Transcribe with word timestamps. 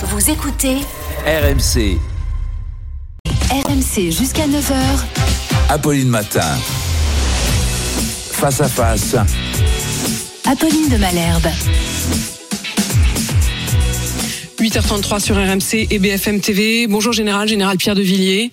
Vous 0.00 0.30
écoutez 0.30 0.76
RMC, 1.26 1.98
RMC 3.50 4.12
jusqu'à 4.12 4.46
9h. 4.46 4.74
Apolline 5.68 6.08
Matin. 6.08 6.56
Face 8.30 8.60
à 8.60 8.68
face, 8.68 9.16
Apolline 10.48 10.88
de 10.88 10.98
Malherbe. 10.98 11.48
8h33 14.60 15.18
sur 15.18 15.34
RMC 15.34 15.88
et 15.90 15.98
BFM 15.98 16.40
TV. 16.40 16.86
Bonjour 16.86 17.12
Général, 17.12 17.48
Général 17.48 17.76
Pierre 17.76 17.96
de 17.96 18.02
Villiers. 18.02 18.52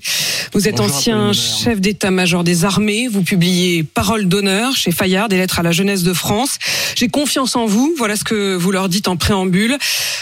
Vous 0.54 0.68
êtes 0.68 0.78
Bonjour, 0.78 0.96
ancien 0.96 1.34
chef 1.34 1.82
d'état-major 1.82 2.44
des 2.44 2.66
armées. 2.66 3.08
Vous 3.08 3.24
publiez 3.24 3.84
Parole 3.84 4.28
d'honneur 4.28 4.76
chez 4.76 4.92
Fayard, 4.92 5.28
des 5.28 5.38
lettres 5.38 5.60
à 5.60 5.64
la 5.64 5.72
jeunesse 5.72 6.04
de 6.04 6.14
France. 6.14 6.58
J'ai 6.96 7.08
confiance 7.08 7.56
en 7.56 7.66
vous. 7.66 7.94
Voilà 7.98 8.16
ce 8.16 8.24
que 8.24 8.56
vous 8.56 8.72
leur 8.72 8.88
dites 8.88 9.08
en 9.08 9.18
préambule. 9.18 9.78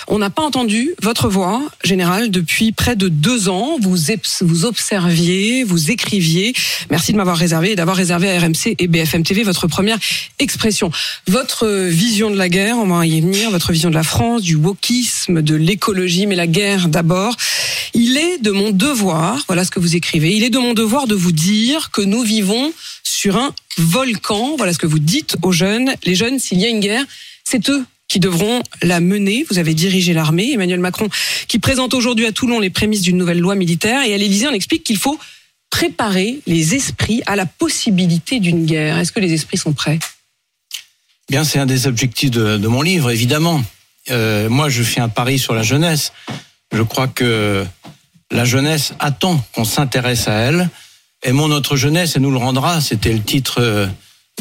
On 0.08 0.20
n'a 0.20 0.30
pas 0.30 0.41
entendu 0.41 0.91
votre 1.02 1.30
voix, 1.30 1.62
Général, 1.84 2.32
depuis 2.32 2.72
près 2.72 2.95
de 2.95 3.08
deux 3.08 3.50
ans. 3.50 3.78
Vous, 3.81 3.95
vous 4.41 4.66
observiez, 4.66 5.64
vous 5.64 5.91
écriviez. 5.91 6.53
Merci 6.90 7.12
de 7.12 7.17
m'avoir 7.17 7.38
réservé 7.38 7.72
et 7.72 7.76
d'avoir 7.76 7.95
réservé 7.95 8.30
à 8.30 8.40
RMC 8.40 8.76
et 8.80 8.88
BFM 8.88 9.23
TV 9.23 9.44
votre 9.44 9.67
première 9.67 9.98
expression. 10.40 10.92
Votre 11.28 11.67
vision 11.88 12.31
de 12.31 12.38
la 12.38 12.50
guerre, 12.50 12.78
on 12.78 12.88
va 12.88 13.05
y 13.05 13.22
venir, 13.22 13.52
votre 13.52 13.72
vision 13.72 13.90
de 13.90 13.95
la 13.95 14.03
France, 14.03 14.42
du 14.42 14.55
wokisme, 14.55 15.42
de 15.42 15.55
l'écologie, 15.55 16.28
mais 16.28 16.36
la 16.36 16.48
guerre 16.48 16.88
d'abord. 16.88 17.36
Il 17.93 18.17
est 18.17 18.39
de 18.39 18.52
mon 18.52 18.71
devoir, 18.71 19.43
voilà 19.47 19.63
ce 19.65 19.71
que 19.71 19.79
vous 19.79 19.95
écrivez, 19.95 20.35
il 20.35 20.43
est 20.43 20.49
de 20.49 20.57
mon 20.57 20.73
devoir 20.73 21.05
de 21.07 21.15
vous 21.15 21.31
dire 21.31 21.91
que 21.91 22.02
nous 22.02 22.23
vivons 22.23 22.73
sur 23.03 23.38
un 23.38 23.53
volcan. 23.77 24.55
Voilà 24.57 24.73
ce 24.73 24.79
que 24.79 24.88
vous 24.88 24.99
dites 24.99 25.38
aux 25.43 25.52
jeunes. 25.52 25.93
Les 26.03 26.16
jeunes, 26.16 26.39
s'il 26.39 26.59
y 26.59 26.66
a 26.66 26.69
une 26.69 26.79
guerre, 26.79 27.05
c'est 27.43 27.69
eux 27.69 27.85
qui 28.07 28.19
devront 28.19 28.63
la 28.81 28.99
mener. 28.99 29.45
Vous 29.49 29.59
avez 29.59 29.73
dirigé 29.73 30.13
l'armée. 30.13 30.52
Emmanuel 30.53 30.79
Macron, 30.79 31.07
qui 31.47 31.59
présente 31.59 31.93
aujourd'hui 31.93 32.25
à 32.25 32.31
Toulon 32.31 32.59
les 32.59 32.69
prémices 32.69 33.02
d'une 33.02 33.17
nouvelle 33.17 33.39
loi 33.39 33.55
militaire. 33.55 34.03
Et 34.03 34.13
à 34.13 34.17
l'Élysée, 34.17 34.47
on 34.47 34.53
explique 34.53 34.83
qu'il 34.83 34.97
faut 34.97 35.19
préparer 35.69 36.39
les 36.45 36.75
esprits 36.75 37.22
à 37.25 37.35
la 37.35 37.45
possibilité 37.45 38.39
d'une 38.39 38.66
guerre. 38.66 38.97
Est-ce 38.97 39.11
que 39.11 39.19
les 39.19 39.33
esprits 39.33 39.57
sont 39.57 39.73
prêts? 39.73 40.00
Bien, 41.30 41.44
c'est 41.44 41.59
un 41.59 41.66
des 41.66 41.88
objectifs 41.88 42.31
de, 42.31 42.57
de 42.57 42.67
mon 42.67 42.81
livre, 42.81 43.09
évidemment. 43.09 43.63
Euh, 44.11 44.50
moi, 44.50 44.69
je 44.69 44.83
fais 44.83 45.00
un 45.00 45.09
pari 45.09 45.39
sur 45.39 45.53
la 45.55 45.63
jeunesse. 45.63 46.11
Je 46.72 46.81
crois 46.81 47.07
que 47.07 47.66
la 48.34 48.45
jeunesse 48.45 48.94
attend 49.00 49.42
qu'on 49.53 49.64
s'intéresse 49.64 50.28
à 50.28 50.34
elle. 50.34 50.70
Aimons 51.22 51.48
notre 51.48 51.76
jeunesse 51.76 52.16
et 52.16 52.20
nous 52.20 52.31
le 52.31 52.38
rendra. 52.38 52.81
C'était 52.81 53.14
le 53.14 53.22
titre 53.22 53.62
euh, 53.62 53.88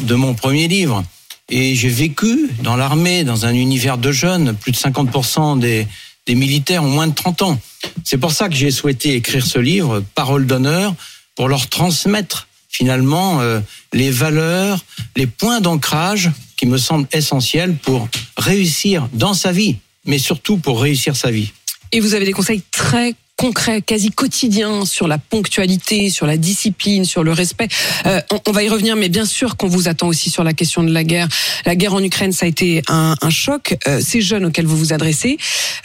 de 0.01 0.15
mon 0.15 0.33
premier 0.33 0.67
livre. 0.67 1.03
Et 1.49 1.75
j'ai 1.75 1.89
vécu 1.89 2.49
dans 2.63 2.75
l'armée, 2.75 3.23
dans 3.23 3.45
un 3.45 3.53
univers 3.53 3.97
de 3.97 4.11
jeunes. 4.11 4.55
Plus 4.55 4.71
de 4.71 4.77
50% 4.77 5.59
des, 5.59 5.87
militaires 6.27 6.83
ont 6.83 6.89
moins 6.89 7.07
de 7.07 7.13
30 7.13 7.41
ans. 7.43 7.59
C'est 8.03 8.17
pour 8.17 8.31
ça 8.31 8.49
que 8.49 8.55
j'ai 8.55 8.71
souhaité 8.71 9.13
écrire 9.13 9.45
ce 9.45 9.59
livre, 9.59 10.03
Parole 10.15 10.47
d'honneur, 10.47 10.95
pour 11.35 11.47
leur 11.47 11.67
transmettre 11.67 12.47
finalement 12.69 13.41
euh, 13.41 13.59
les 13.93 14.09
valeurs, 14.09 14.83
les 15.15 15.27
points 15.27 15.61
d'ancrage 15.61 16.31
qui 16.57 16.65
me 16.65 16.77
semblent 16.77 17.07
essentiels 17.11 17.75
pour 17.75 18.07
réussir 18.37 19.07
dans 19.13 19.35
sa 19.35 19.51
vie, 19.51 19.77
mais 20.05 20.17
surtout 20.17 20.57
pour 20.57 20.81
réussir 20.81 21.15
sa 21.15 21.29
vie. 21.29 21.51
Et 21.91 21.99
vous 21.99 22.15
avez 22.15 22.25
des 22.25 22.31
conseils 22.31 22.63
très 22.71 23.13
concrets, 23.35 23.81
quasi 23.81 24.11
quotidiens 24.11 24.85
sur 24.85 25.07
la 25.07 25.17
ponctualité, 25.17 26.09
sur 26.09 26.25
la 26.25 26.37
discipline, 26.37 27.03
sur 27.03 27.23
le 27.23 27.31
respect. 27.31 27.67
Euh, 28.05 28.21
on, 28.31 28.39
on 28.47 28.51
va 28.51 28.63
y 28.63 28.69
revenir, 28.69 28.95
mais 28.95 29.09
bien 29.09 29.25
sûr 29.25 29.57
qu'on 29.57 29.67
vous 29.67 29.87
attend 29.87 30.07
aussi 30.07 30.29
sur 30.29 30.43
la 30.43 30.53
question 30.53 30.83
de 30.83 30.91
la 30.91 31.03
guerre. 31.03 31.27
La 31.65 31.75
guerre 31.75 31.93
en 31.93 32.03
Ukraine, 32.03 32.31
ça 32.31 32.45
a 32.45 32.49
été 32.49 32.81
un, 32.87 33.15
un 33.21 33.29
choc. 33.29 33.75
Euh, 33.87 34.01
ces 34.01 34.21
jeunes 34.21 34.45
auxquels 34.45 34.65
vous 34.65 34.77
vous 34.77 34.93
adressez, 34.93 35.37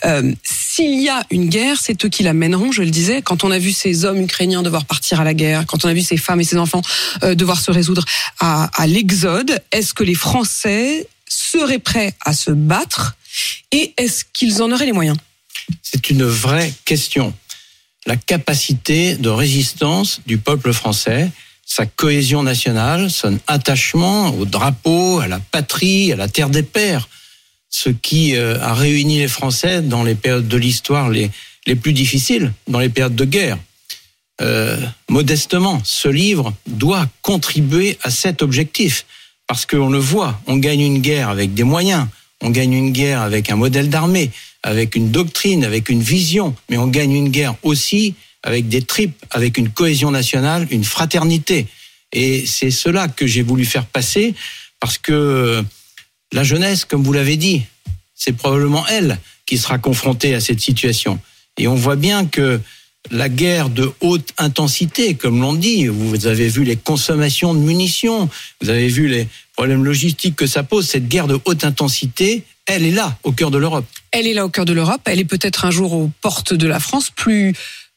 euh, 0.04 0.32
s'il 0.44 1.00
y 1.02 1.08
a 1.08 1.22
une 1.30 1.48
guerre, 1.48 1.78
c'est 1.80 2.04
eux 2.04 2.08
qui 2.08 2.22
la 2.22 2.32
mèneront, 2.32 2.70
je 2.70 2.82
le 2.82 2.91
disais. 2.91 3.22
Quand 3.22 3.44
on 3.44 3.50
a 3.50 3.58
vu 3.58 3.72
ces 3.72 4.04
hommes 4.04 4.20
ukrainiens 4.20 4.62
devoir 4.62 4.84
partir 4.84 5.20
à 5.20 5.24
la 5.24 5.34
guerre, 5.34 5.64
quand 5.66 5.84
on 5.84 5.88
a 5.88 5.94
vu 5.94 6.02
ces 6.02 6.16
femmes 6.16 6.41
et 6.41 6.44
ces 6.44 6.58
enfants 6.58 6.82
euh, 7.22 7.34
devoir 7.34 7.60
se 7.60 7.70
résoudre 7.70 8.04
à, 8.41 8.70
à 8.81 8.87
l'exode, 8.87 9.60
est-ce 9.72 9.94
que 9.94 10.04
les 10.04 10.14
Français 10.14 11.08
seraient 11.28 11.78
prêts 11.78 12.14
à 12.25 12.32
se 12.32 12.50
battre 12.50 13.16
et 13.72 13.94
est-ce 13.97 14.25
qu'ils 14.32 14.62
en 14.62 14.70
auraient 14.72 14.87
les 14.87 14.92
moyens? 14.92 15.16
C'est 15.83 16.11
une 16.11 16.25
vraie 16.25 16.73
question. 16.84 17.34
La 18.06 18.17
capacité 18.17 19.17
de 19.17 19.29
résistance 19.29 20.21
du 20.27 20.39
peuple 20.39 20.73
français, 20.73 21.31
sa 21.65 21.84
cohésion 21.84 22.43
nationale, 22.43 23.11
son 23.11 23.39
attachement 23.47 24.31
au 24.31 24.47
drapeau, 24.47 25.21
à 25.21 25.29
la 25.29 25.39
patrie, 25.39 26.12
à 26.12 26.17
la 26.17 26.29
terre 26.29 26.49
des 26.49 26.62
pères, 26.62 27.09
ce 27.69 27.91
qui 27.91 28.37
euh, 28.37 28.59
a 28.61 28.73
réuni 28.73 29.19
les 29.19 29.29
Français 29.29 29.83
dans 29.83 30.03
les 30.03 30.15
périodes 30.15 30.49
de 30.49 30.56
l'histoire 30.56 31.11
les, 31.11 31.31
les 31.67 31.75
plus 31.75 31.93
difficiles, 31.93 32.53
dans 32.67 32.79
les 32.79 32.89
périodes 32.89 33.15
de 33.15 33.25
guerre. 33.27 33.59
Euh, 34.41 34.81
modestement, 35.09 35.81
ce 35.85 36.09
livre 36.09 36.55
doit 36.67 37.06
contribuer 37.23 37.99
à 38.03 38.11
cet 38.11 38.41
objectif. 38.41 39.05
Parce 39.47 39.67
qu'on 39.67 39.91
le 39.91 39.99
voit, 39.99 40.41
on 40.47 40.56
gagne 40.56 40.81
une 40.81 41.00
guerre 41.00 41.29
avec 41.29 41.55
des 41.55 41.65
moyens, 41.65 42.06
on 42.43 42.50
gagne 42.50 42.72
une 42.72 42.93
guerre 42.93 43.21
avec 43.22 43.50
un 43.50 43.56
modèle 43.56 43.88
d'armée, 43.88 44.31
avec 44.62 44.94
une 44.94 45.10
doctrine, 45.10 45.65
avec 45.65 45.88
une 45.88 46.03
vision, 46.03 46.54
mais 46.69 46.76
on 46.76 46.87
gagne 46.87 47.12
une 47.12 47.31
guerre 47.31 47.54
aussi 47.62 48.15
avec 48.43 48.69
des 48.69 48.82
tripes, 48.82 49.25
avec 49.31 49.59
une 49.59 49.71
cohésion 49.71 50.10
nationale, 50.10 50.66
une 50.71 50.84
fraternité. 50.84 51.66
Et 52.12 52.47
c'est 52.47 52.71
cela 52.71 53.09
que 53.09 53.26
j'ai 53.26 53.43
voulu 53.43 53.65
faire 53.65 53.87
passer, 53.87 54.34
parce 54.81 54.99
que 54.99 55.65
la 56.32 56.44
jeunesse, 56.44 56.84
comme 56.84 57.03
vous 57.03 57.12
l'avez 57.12 57.37
dit, 57.37 57.62
c'est 58.15 58.32
probablement 58.32 58.87
elle 58.87 59.19
qui 59.47 59.59
sera 59.59 59.78
confrontée 59.78 60.34
à 60.34 60.41
cette 60.41 60.60
situation. 60.60 61.19
Et 61.56 61.66
on 61.66 61.75
voit 61.75 61.97
bien 61.97 62.26
que 62.26 62.60
la 63.10 63.28
guerre 63.28 63.70
de 63.70 63.91
haute 64.00 64.32
intensité, 64.38 65.14
comme 65.14 65.41
l'on 65.41 65.54
dit, 65.54 65.86
vous 65.86 66.26
avez 66.26 66.48
vu 66.48 66.64
les 66.64 66.76
consommations 66.76 67.54
de 67.54 67.60
munitions, 67.60 68.28
vous 68.60 68.70
avez 68.70 68.88
vu 68.88 69.08
les 69.08 69.28
problèmes 69.54 69.84
logistiques 69.84 70.36
que 70.36 70.46
ça 70.46 70.62
pose, 70.62 70.86
cette 70.86 71.08
guerre 71.08 71.26
de 71.26 71.38
haute 71.44 71.64
intensité, 71.64 72.44
elle 72.66 72.84
est 72.84 72.91
là, 72.91 73.19
au 73.22 73.32
cœur 73.32 73.50
de 73.50 73.58
l'Europe. 73.58 73.86
Elle 74.10 74.26
est 74.26 74.34
là 74.34 74.44
au 74.44 74.50
cœur 74.50 74.64
de 74.64 74.72
l'Europe. 74.72 75.00
Elle 75.06 75.19
est 75.19 75.24
peut-être 75.24 75.64
un 75.64 75.70
jour 75.70 75.94
aux 75.94 76.10
portes 76.20 76.52
de 76.52 76.66
la 76.66 76.80
France, 76.80 77.10
plus, 77.10 77.54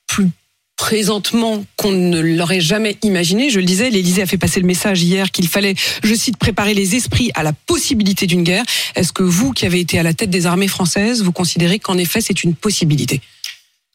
plus 0.08 0.30
présentement 0.78 1.64
qu'on 1.76 1.92
ne 1.92 2.20
l'aurait 2.20 2.60
jamais 2.60 2.98
imaginé. 3.04 3.52
Je 3.52 3.60
le 3.60 3.66
disais, 3.66 3.92
l'Élysée 3.92 4.24
a 4.24 4.26
fait 4.26 4.40
passer 4.40 4.60
le 4.60 4.66
message 4.66 5.04
hier 5.04 5.30
qu'il 5.30 5.48
fallait, 5.48 5.76
je 6.04 6.16
cite, 6.16 6.38
préparer 6.38 6.74
les 6.74 6.96
esprits 6.96 7.32
à 7.36 7.44
la 7.44 7.54
possibilité 7.54 8.26
d'une 8.26 8.44
guerre. 8.44 8.64
Est-ce 8.96 9.14
que 9.14 9.22
vous, 9.22 9.52
qui 9.52 9.68
avez 9.68 9.80
été 9.80 10.00
à 10.00 10.04
la 10.04 10.14
tête 10.14 10.32
des 10.32 10.48
armées 10.48 10.68
françaises, 10.68 11.22
vous 11.22 11.32
considérez 11.32 11.78
qu'en 11.78 12.00
effet 12.00 12.20
c'est 12.20 12.44
une 12.44 12.56
possibilité? 12.56 13.22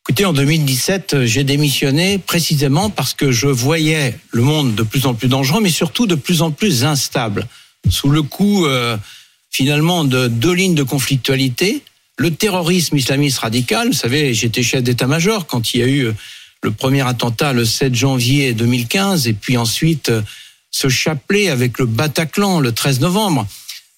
Écoutez, 0.08 0.24
en 0.24 0.32
2017, 0.32 1.24
j'ai 1.24 1.42
démissionné 1.42 2.18
précisément 2.18 2.90
parce 2.90 3.12
que 3.12 3.32
je 3.32 3.48
voyais 3.48 4.16
le 4.30 4.42
monde 4.42 4.76
de 4.76 4.84
plus 4.84 5.04
en 5.06 5.14
plus 5.14 5.26
dangereux, 5.26 5.60
mais 5.60 5.70
surtout 5.70 6.06
de 6.06 6.14
plus 6.14 6.42
en 6.42 6.52
plus 6.52 6.84
instable. 6.84 7.48
Sous 7.90 8.08
le 8.08 8.22
coup, 8.22 8.66
euh, 8.66 8.96
finalement, 9.50 10.04
de 10.04 10.28
deux 10.28 10.52
lignes 10.52 10.76
de 10.76 10.84
conflictualité, 10.84 11.82
le 12.18 12.30
terrorisme 12.30 12.96
islamiste 12.96 13.38
radical, 13.38 13.88
vous 13.88 13.94
savez, 13.94 14.32
j'étais 14.32 14.62
chef 14.62 14.84
d'état-major 14.84 15.48
quand 15.48 15.74
il 15.74 15.80
y 15.80 15.82
a 15.82 15.88
eu 15.88 16.12
le 16.62 16.70
premier 16.70 17.04
attentat 17.04 17.52
le 17.52 17.64
7 17.64 17.92
janvier 17.92 18.54
2015, 18.54 19.26
et 19.26 19.32
puis 19.32 19.56
ensuite 19.56 20.10
euh, 20.10 20.22
ce 20.70 20.88
chapelet 20.88 21.48
avec 21.48 21.80
le 21.80 21.86
Bataclan 21.86 22.60
le 22.60 22.70
13 22.70 23.00
novembre. 23.00 23.44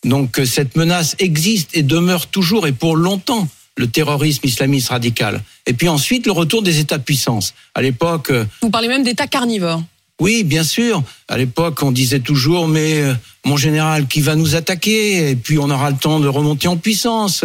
Donc 0.04 0.38
euh, 0.38 0.46
cette 0.46 0.74
menace 0.74 1.16
existe 1.18 1.76
et 1.76 1.82
demeure 1.82 2.28
toujours 2.28 2.66
et 2.66 2.72
pour 2.72 2.96
longtemps 2.96 3.46
le 3.78 3.86
terrorisme 3.86 4.44
islamiste 4.46 4.88
radical. 4.90 5.40
Et 5.66 5.72
puis 5.72 5.88
ensuite 5.88 6.26
le 6.26 6.32
retour 6.32 6.62
des 6.62 6.78
États-puissances. 6.80 7.54
À 7.74 7.80
l'époque, 7.80 8.30
euh, 8.30 8.44
Vous 8.60 8.70
parlez 8.70 8.88
même 8.88 9.04
d'État 9.04 9.26
carnivore. 9.26 9.82
oui, 10.20 10.42
bien 10.44 10.64
sûr. 10.64 11.02
À 11.28 11.38
l'époque, 11.38 11.82
on 11.82 11.92
disait 11.92 12.18
toujours, 12.20 12.66
mais 12.68 13.00
euh, 13.00 13.14
mon 13.44 13.56
général, 13.56 14.06
qui 14.08 14.20
va 14.20 14.34
nous 14.34 14.56
attaquer? 14.56 15.30
Et 15.30 15.36
puis 15.36 15.58
on 15.58 15.70
aura 15.70 15.90
le 15.90 15.96
temps 15.96 16.18
de 16.20 16.28
remonter 16.28 16.66
en 16.68 16.76
puissance. 16.76 17.44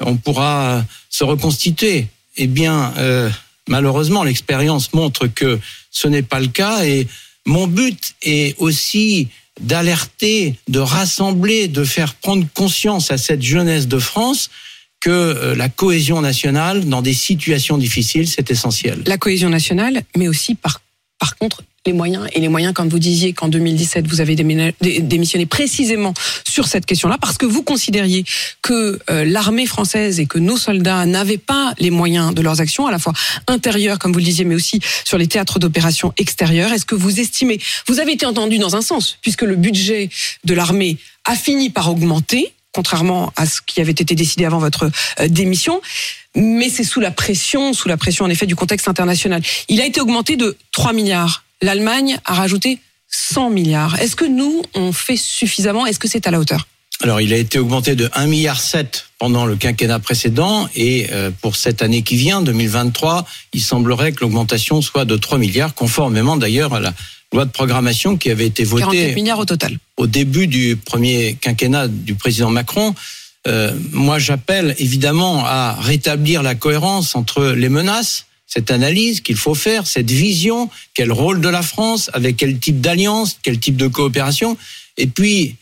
On 0.00 0.16
pourra 0.16 0.76
euh, 0.78 0.82
se 1.10 1.24
reconstituer. 1.24 2.06
Eh 2.36 2.46
bien, 2.46 2.94
euh, 2.98 3.28
malheureusement, 3.68 4.22
l'expérience 4.22 4.92
montre 4.92 5.26
que 5.26 5.58
ce 5.90 6.06
n'est 6.08 6.22
pas 6.22 6.38
le 6.40 6.46
cas. 6.48 6.84
Et 6.84 7.08
mon 7.44 7.66
but 7.66 8.14
est 8.22 8.54
aussi 8.58 9.28
d'alerter, 9.60 10.54
de 10.68 10.78
rassembler, 10.78 11.66
de 11.68 11.84
faire 11.84 12.14
prendre 12.14 12.46
conscience 12.54 13.10
à 13.10 13.18
cette 13.18 13.42
jeunesse 13.42 13.88
de 13.88 13.98
France 13.98 14.48
que 15.02 15.10
euh, 15.10 15.54
la 15.54 15.68
cohésion 15.68 16.22
nationale, 16.22 16.86
dans 16.86 17.02
des 17.02 17.12
situations 17.12 17.76
difficiles, 17.76 18.28
c'est 18.28 18.50
essentiel. 18.50 19.02
La 19.06 19.18
cohésion 19.18 19.50
nationale, 19.50 20.02
mais 20.16 20.28
aussi 20.28 20.54
par, 20.54 20.80
par 21.18 21.36
contre 21.36 21.62
les 21.84 21.92
moyens. 21.92 22.28
Et 22.32 22.40
les 22.40 22.48
moyens, 22.48 22.72
quand 22.74 22.88
vous 22.88 23.00
disiez 23.00 23.32
qu'en 23.32 23.48
2017, 23.48 24.06
vous 24.06 24.20
avez 24.20 24.36
démissionné 24.36 25.46
précisément 25.46 26.14
sur 26.48 26.68
cette 26.68 26.86
question-là, 26.86 27.18
parce 27.20 27.38
que 27.38 27.46
vous 27.46 27.64
considériez 27.64 28.24
que 28.62 29.00
euh, 29.10 29.24
l'armée 29.24 29.66
française 29.66 30.20
et 30.20 30.26
que 30.26 30.38
nos 30.38 30.56
soldats 30.56 31.04
n'avaient 31.06 31.38
pas 31.38 31.74
les 31.80 31.90
moyens 31.90 32.34
de 32.34 32.40
leurs 32.40 32.60
actions, 32.60 32.86
à 32.86 32.92
la 32.92 33.00
fois 33.00 33.12
intérieures, 33.48 33.98
comme 33.98 34.12
vous 34.12 34.20
le 34.20 34.24
disiez, 34.24 34.44
mais 34.44 34.54
aussi 34.54 34.78
sur 35.04 35.18
les 35.18 35.26
théâtres 35.26 35.58
d'opération 35.58 36.12
extérieurs. 36.18 36.72
Est-ce 36.72 36.86
que 36.86 36.94
vous 36.94 37.18
estimez, 37.18 37.58
vous 37.88 37.98
avez 37.98 38.12
été 38.12 38.26
entendu 38.26 38.58
dans 38.58 38.76
un 38.76 38.82
sens, 38.82 39.18
puisque 39.20 39.42
le 39.42 39.56
budget 39.56 40.08
de 40.44 40.54
l'armée 40.54 40.98
a 41.24 41.34
fini 41.34 41.70
par 41.70 41.90
augmenter, 41.90 42.52
contrairement 42.72 43.32
à 43.36 43.46
ce 43.46 43.60
qui 43.64 43.80
avait 43.80 43.92
été 43.92 44.14
décidé 44.14 44.44
avant 44.44 44.58
votre 44.58 44.90
euh, 45.20 45.28
démission. 45.28 45.80
Mais 46.34 46.68
c'est 46.68 46.84
sous 46.84 47.00
la 47.00 47.10
pression, 47.10 47.72
sous 47.72 47.88
la 47.88 47.96
pression 47.96 48.24
en 48.24 48.30
effet 48.30 48.46
du 48.46 48.56
contexte 48.56 48.88
international. 48.88 49.42
Il 49.68 49.80
a 49.80 49.86
été 49.86 50.00
augmenté 50.00 50.36
de 50.36 50.56
3 50.72 50.92
milliards. 50.92 51.44
L'Allemagne 51.60 52.18
a 52.24 52.34
rajouté 52.34 52.78
100 53.08 53.50
milliards. 53.50 54.00
Est-ce 54.00 54.16
que 54.16 54.24
nous, 54.24 54.62
on 54.74 54.92
fait 54.92 55.16
suffisamment? 55.16 55.86
Est-ce 55.86 55.98
que 55.98 56.08
c'est 56.08 56.26
à 56.26 56.30
la 56.30 56.40
hauteur? 56.40 56.66
Alors, 57.02 57.20
il 57.20 57.32
a 57.32 57.36
été 57.36 57.58
augmenté 57.58 57.96
de 57.96 58.06
1,7 58.06 58.26
milliard 58.28 58.60
pendant 59.18 59.44
le 59.44 59.56
quinquennat 59.56 59.98
précédent 59.98 60.68
et 60.76 61.08
euh, 61.10 61.32
pour 61.40 61.56
cette 61.56 61.82
année 61.82 62.02
qui 62.02 62.14
vient, 62.14 62.42
2023, 62.42 63.26
il 63.52 63.60
semblerait 63.60 64.12
que 64.12 64.20
l'augmentation 64.20 64.80
soit 64.80 65.04
de 65.04 65.16
3 65.16 65.38
milliards, 65.38 65.74
conformément 65.74 66.36
d'ailleurs 66.36 66.74
à 66.74 66.80
la 66.80 66.94
loi 67.32 67.44
de 67.44 67.50
programmation 67.50 68.16
qui 68.16 68.30
avait 68.30 68.46
été 68.46 68.62
votée 68.62 68.84
44 68.84 69.14
milliards 69.16 69.38
au 69.40 69.44
total. 69.44 69.78
au 69.96 70.06
début 70.06 70.46
du 70.46 70.76
premier 70.76 71.34
quinquennat 71.40 71.88
du 71.88 72.14
président 72.14 72.50
Macron. 72.50 72.94
Euh, 73.48 73.72
moi, 73.90 74.20
j'appelle 74.20 74.76
évidemment 74.78 75.44
à 75.44 75.72
rétablir 75.80 76.44
la 76.44 76.54
cohérence 76.54 77.16
entre 77.16 77.46
les 77.46 77.68
menaces, 77.68 78.26
cette 78.46 78.70
analyse 78.70 79.20
qu'il 79.20 79.36
faut 79.36 79.56
faire, 79.56 79.88
cette 79.88 80.10
vision, 80.10 80.70
quel 80.94 81.10
rôle 81.10 81.40
de 81.40 81.48
la 81.48 81.62
France, 81.62 82.10
avec 82.12 82.36
quel 82.36 82.60
type 82.60 82.80
d'alliance, 82.80 83.38
quel 83.42 83.58
type 83.58 83.76
de 83.76 83.88
coopération, 83.88 84.56
et 84.96 85.08
puis 85.08 85.56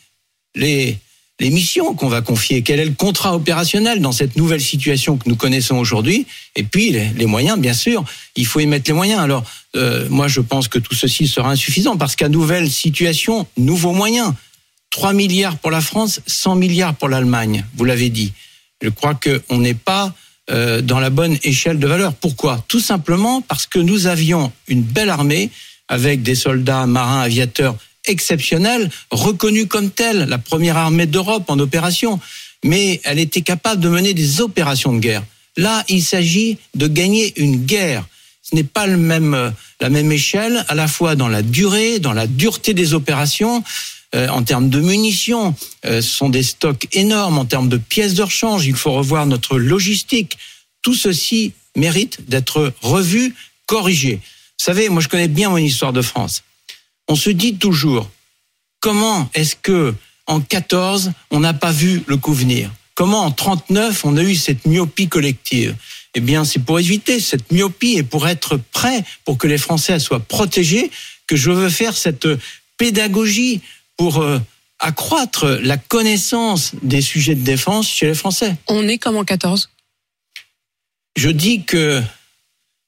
les 0.54 0.98
les 1.40 1.50
missions 1.50 1.94
qu'on 1.94 2.08
va 2.08 2.20
confier, 2.20 2.62
quel 2.62 2.78
est 2.78 2.84
le 2.84 2.92
contrat 2.92 3.34
opérationnel 3.34 4.00
dans 4.00 4.12
cette 4.12 4.36
nouvelle 4.36 4.60
situation 4.60 5.16
que 5.16 5.28
nous 5.28 5.36
connaissons 5.36 5.76
aujourd'hui, 5.76 6.26
et 6.54 6.62
puis 6.62 6.90
les, 6.90 7.26
moyens, 7.26 7.58
bien 7.58 7.72
sûr, 7.72 8.04
il 8.36 8.46
faut 8.46 8.60
y 8.60 8.66
mettre 8.66 8.90
les 8.90 8.94
moyens. 8.94 9.20
Alors, 9.20 9.42
euh, 9.74 10.06
moi, 10.10 10.28
je 10.28 10.40
pense 10.40 10.68
que 10.68 10.78
tout 10.78 10.94
ceci 10.94 11.26
sera 11.26 11.50
insuffisant 11.50 11.96
parce 11.96 12.14
qu'à 12.14 12.28
nouvelle 12.28 12.70
situation, 12.70 13.46
nouveaux 13.56 13.92
moyens. 13.92 14.34
3 14.90 15.12
milliards 15.12 15.56
pour 15.56 15.70
la 15.70 15.80
France, 15.80 16.20
100 16.26 16.56
milliards 16.56 16.94
pour 16.94 17.08
l'Allemagne, 17.08 17.64
vous 17.76 17.84
l'avez 17.84 18.10
dit. 18.10 18.32
Je 18.82 18.88
crois 18.88 19.14
qu'on 19.14 19.58
n'est 19.58 19.74
pas 19.74 20.12
euh, 20.50 20.82
dans 20.82 20.98
la 20.98 21.10
bonne 21.10 21.38
échelle 21.44 21.78
de 21.78 21.86
valeur. 21.86 22.12
Pourquoi? 22.12 22.64
Tout 22.66 22.80
simplement 22.80 23.40
parce 23.40 23.66
que 23.66 23.78
nous 23.78 24.08
avions 24.08 24.52
une 24.66 24.82
belle 24.82 25.10
armée 25.10 25.50
avec 25.88 26.22
des 26.22 26.34
soldats 26.34 26.86
marins 26.86 27.20
aviateurs 27.20 27.76
exceptionnelle, 28.06 28.90
reconnue 29.10 29.66
comme 29.66 29.90
telle, 29.90 30.24
la 30.28 30.38
première 30.38 30.76
armée 30.76 31.06
d'Europe 31.06 31.44
en 31.48 31.58
opération, 31.58 32.20
mais 32.64 33.00
elle 33.04 33.18
était 33.18 33.42
capable 33.42 33.80
de 33.80 33.88
mener 33.88 34.14
des 34.14 34.40
opérations 34.40 34.92
de 34.92 34.98
guerre. 34.98 35.22
Là, 35.56 35.84
il 35.88 36.02
s'agit 36.02 36.58
de 36.74 36.86
gagner 36.86 37.32
une 37.40 37.64
guerre. 37.64 38.06
Ce 38.42 38.54
n'est 38.54 38.64
pas 38.64 38.86
le 38.86 38.96
même, 38.96 39.52
la 39.80 39.90
même 39.90 40.10
échelle, 40.10 40.64
à 40.68 40.74
la 40.74 40.88
fois 40.88 41.14
dans 41.14 41.28
la 41.28 41.42
durée, 41.42 41.98
dans 41.98 42.12
la 42.12 42.26
dureté 42.26 42.74
des 42.74 42.94
opérations, 42.94 43.62
euh, 44.14 44.28
en 44.28 44.42
termes 44.42 44.70
de 44.70 44.80
munitions. 44.80 45.54
Euh, 45.84 46.02
ce 46.02 46.08
sont 46.08 46.30
des 46.30 46.42
stocks 46.42 46.88
énormes 46.92 47.38
en 47.38 47.44
termes 47.44 47.68
de 47.68 47.76
pièces 47.76 48.14
de 48.14 48.22
rechange. 48.22 48.66
Il 48.66 48.74
faut 48.74 48.92
revoir 48.92 49.26
notre 49.26 49.56
logistique. 49.56 50.36
Tout 50.82 50.94
ceci 50.94 51.52
mérite 51.76 52.28
d'être 52.28 52.72
revu, 52.80 53.34
corrigé. 53.66 54.14
Vous 54.14 54.64
savez, 54.64 54.88
moi 54.88 55.00
je 55.00 55.08
connais 55.08 55.28
bien 55.28 55.50
mon 55.50 55.58
histoire 55.58 55.92
de 55.92 56.02
France 56.02 56.42
on 57.10 57.16
se 57.16 57.30
dit 57.30 57.56
toujours 57.56 58.08
comment 58.78 59.28
est-ce 59.34 59.56
que 59.56 59.94
en 60.26 60.40
14 60.40 61.10
on 61.32 61.40
n'a 61.40 61.52
pas 61.52 61.72
vu 61.72 62.02
le 62.06 62.16
coup 62.16 62.32
venir? 62.32 62.70
Comment 62.94 63.24
en 63.24 63.32
39 63.32 64.04
on 64.04 64.16
a 64.16 64.22
eu 64.22 64.36
cette 64.36 64.64
myopie 64.64 65.08
collective? 65.08 65.74
Eh 66.14 66.20
bien, 66.20 66.44
c'est 66.44 66.60
pour 66.60 66.78
éviter 66.78 67.18
cette 67.18 67.50
myopie 67.50 67.96
et 67.96 68.02
pour 68.04 68.28
être 68.28 68.56
prêt 68.72 69.04
pour 69.24 69.38
que 69.38 69.48
les 69.48 69.58
Français 69.58 69.98
soient 69.98 70.20
protégés 70.20 70.90
que 71.26 71.34
je 71.34 71.50
veux 71.50 71.68
faire 71.68 71.96
cette 71.96 72.28
pédagogie 72.76 73.60
pour 73.96 74.18
euh, 74.18 74.38
accroître 74.78 75.46
la 75.62 75.76
connaissance 75.78 76.72
des 76.82 77.00
sujets 77.00 77.34
de 77.34 77.42
défense 77.42 77.88
chez 77.88 78.06
les 78.06 78.14
Français. 78.14 78.56
On 78.68 78.86
est 78.86 78.98
comme 78.98 79.16
en 79.16 79.24
14 79.24 79.68
Je 81.16 81.28
dis 81.28 81.64
que 81.64 82.00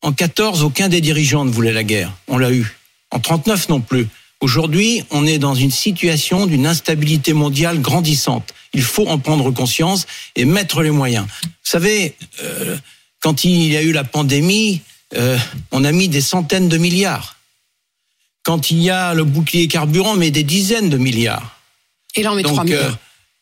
en 0.00 0.12
14 0.12 0.62
aucun 0.62 0.88
des 0.88 1.00
dirigeants 1.00 1.44
ne 1.44 1.50
voulait 1.50 1.72
la 1.72 1.84
guerre. 1.84 2.12
On 2.28 2.38
l'a 2.38 2.52
eu 2.52 2.76
en 3.12 3.20
39 3.20 3.68
non 3.68 3.80
plus. 3.80 4.08
Aujourd'hui, 4.40 5.04
on 5.10 5.24
est 5.24 5.38
dans 5.38 5.54
une 5.54 5.70
situation 5.70 6.46
d'une 6.46 6.66
instabilité 6.66 7.32
mondiale 7.32 7.80
grandissante. 7.80 8.52
Il 8.74 8.82
faut 8.82 9.06
en 9.06 9.18
prendre 9.18 9.50
conscience 9.52 10.06
et 10.34 10.44
mettre 10.44 10.82
les 10.82 10.90
moyens. 10.90 11.26
Vous 11.44 11.48
savez, 11.62 12.16
euh, 12.42 12.76
quand 13.20 13.44
il 13.44 13.68
y 13.70 13.76
a 13.76 13.82
eu 13.82 13.92
la 13.92 14.02
pandémie, 14.02 14.80
euh, 15.16 15.38
on 15.70 15.84
a 15.84 15.92
mis 15.92 16.08
des 16.08 16.20
centaines 16.20 16.68
de 16.68 16.76
milliards. 16.78 17.36
Quand 18.42 18.72
il 18.72 18.82
y 18.82 18.90
a 18.90 19.14
le 19.14 19.22
bouclier 19.22 19.68
carburant, 19.68 20.14
on 20.14 20.16
met 20.16 20.32
des 20.32 20.42
dizaines 20.42 20.90
de 20.90 20.96
milliards. 20.98 21.60
Et 22.16 22.22
là, 22.24 22.32
on 22.32 22.34
met 22.34 22.42
Donc, 22.42 22.52
3 22.54 22.64
milliards. 22.64 22.82
euh, 22.86 22.94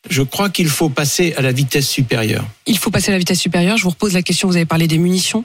je 0.09 0.21
crois 0.21 0.49
qu'il 0.49 0.67
faut 0.69 0.89
passer 0.89 1.33
à 1.35 1.41
la 1.41 1.51
vitesse 1.51 1.87
supérieure. 1.89 2.45
Il 2.67 2.77
faut 2.77 2.91
passer 2.91 3.09
à 3.09 3.13
la 3.13 3.17
vitesse 3.19 3.39
supérieure. 3.39 3.77
Je 3.77 3.83
vous 3.83 3.89
repose 3.89 4.13
la 4.13 4.21
question, 4.21 4.47
vous 4.47 4.55
avez 4.55 4.65
parlé 4.65 4.87
des 4.87 4.97
munitions. 4.99 5.43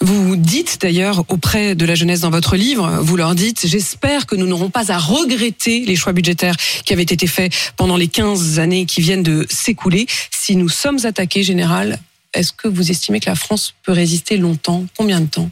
Vous 0.00 0.17
dites 0.36 0.78
d'ailleurs 0.80 1.24
auprès 1.28 1.74
de 1.74 1.84
la 1.84 1.94
jeunesse 1.94 2.20
dans 2.20 2.30
votre 2.30 2.56
livre, 2.56 2.98
vous 3.02 3.16
leur 3.16 3.34
dites, 3.34 3.66
j'espère 3.66 4.26
que 4.26 4.36
nous 4.36 4.46
n'aurons 4.46 4.70
pas 4.70 4.90
à 4.92 4.98
regretter 4.98 5.84
les 5.84 5.96
choix 5.96 6.12
budgétaires 6.12 6.56
qui 6.84 6.92
avaient 6.92 7.02
été 7.02 7.26
faits 7.26 7.52
pendant 7.76 7.96
les 7.96 8.08
15 8.08 8.58
années 8.58 8.86
qui 8.86 9.00
viennent 9.00 9.22
de 9.22 9.46
s'écouler. 9.50 10.06
Si 10.30 10.56
nous 10.56 10.68
sommes 10.68 10.98
attaqués, 11.04 11.42
général, 11.42 11.98
est-ce 12.34 12.52
que 12.52 12.68
vous 12.68 12.90
estimez 12.90 13.20
que 13.20 13.30
la 13.30 13.34
France 13.36 13.74
peut 13.82 13.92
résister 13.92 14.36
longtemps? 14.36 14.84
Combien 14.96 15.20
de 15.20 15.26
temps? 15.26 15.50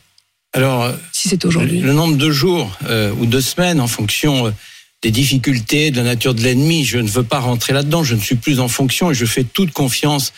Alors, 0.53 0.91
Si 1.13 1.29
c'est 1.29 1.45
aujourd'hui. 1.45 1.81
le 1.81 1.93
nombre 1.93 2.17
de 2.17 2.31
jours 2.31 2.71
euh, 2.89 3.13
ou 3.19 3.27
de 3.27 3.41
semaines 3.41 3.81
en 3.81 3.87
fonction 3.89 4.47
euh, 4.47 4.51
des 5.03 5.11
difficultés, 5.11 5.91
de 5.91 5.99
la 5.99 6.03
nature 6.05 6.35
de 6.35 6.41
l'ennemi, 6.43 6.85
je 6.85 6.99
ne 6.99 7.09
veux 7.09 7.23
pas 7.23 7.41
rentrer 7.41 7.73
là-dedans. 7.73 8.03
Je 8.05 8.15
ne 8.15 8.21
suis 8.21 8.37
plus 8.37 8.59
en 8.61 8.69
fonction 8.69 9.11
et 9.11 9.15
je 9.15 9.27
fais 9.27 9.45
toute 9.45 9.73
confiance 9.73 10.33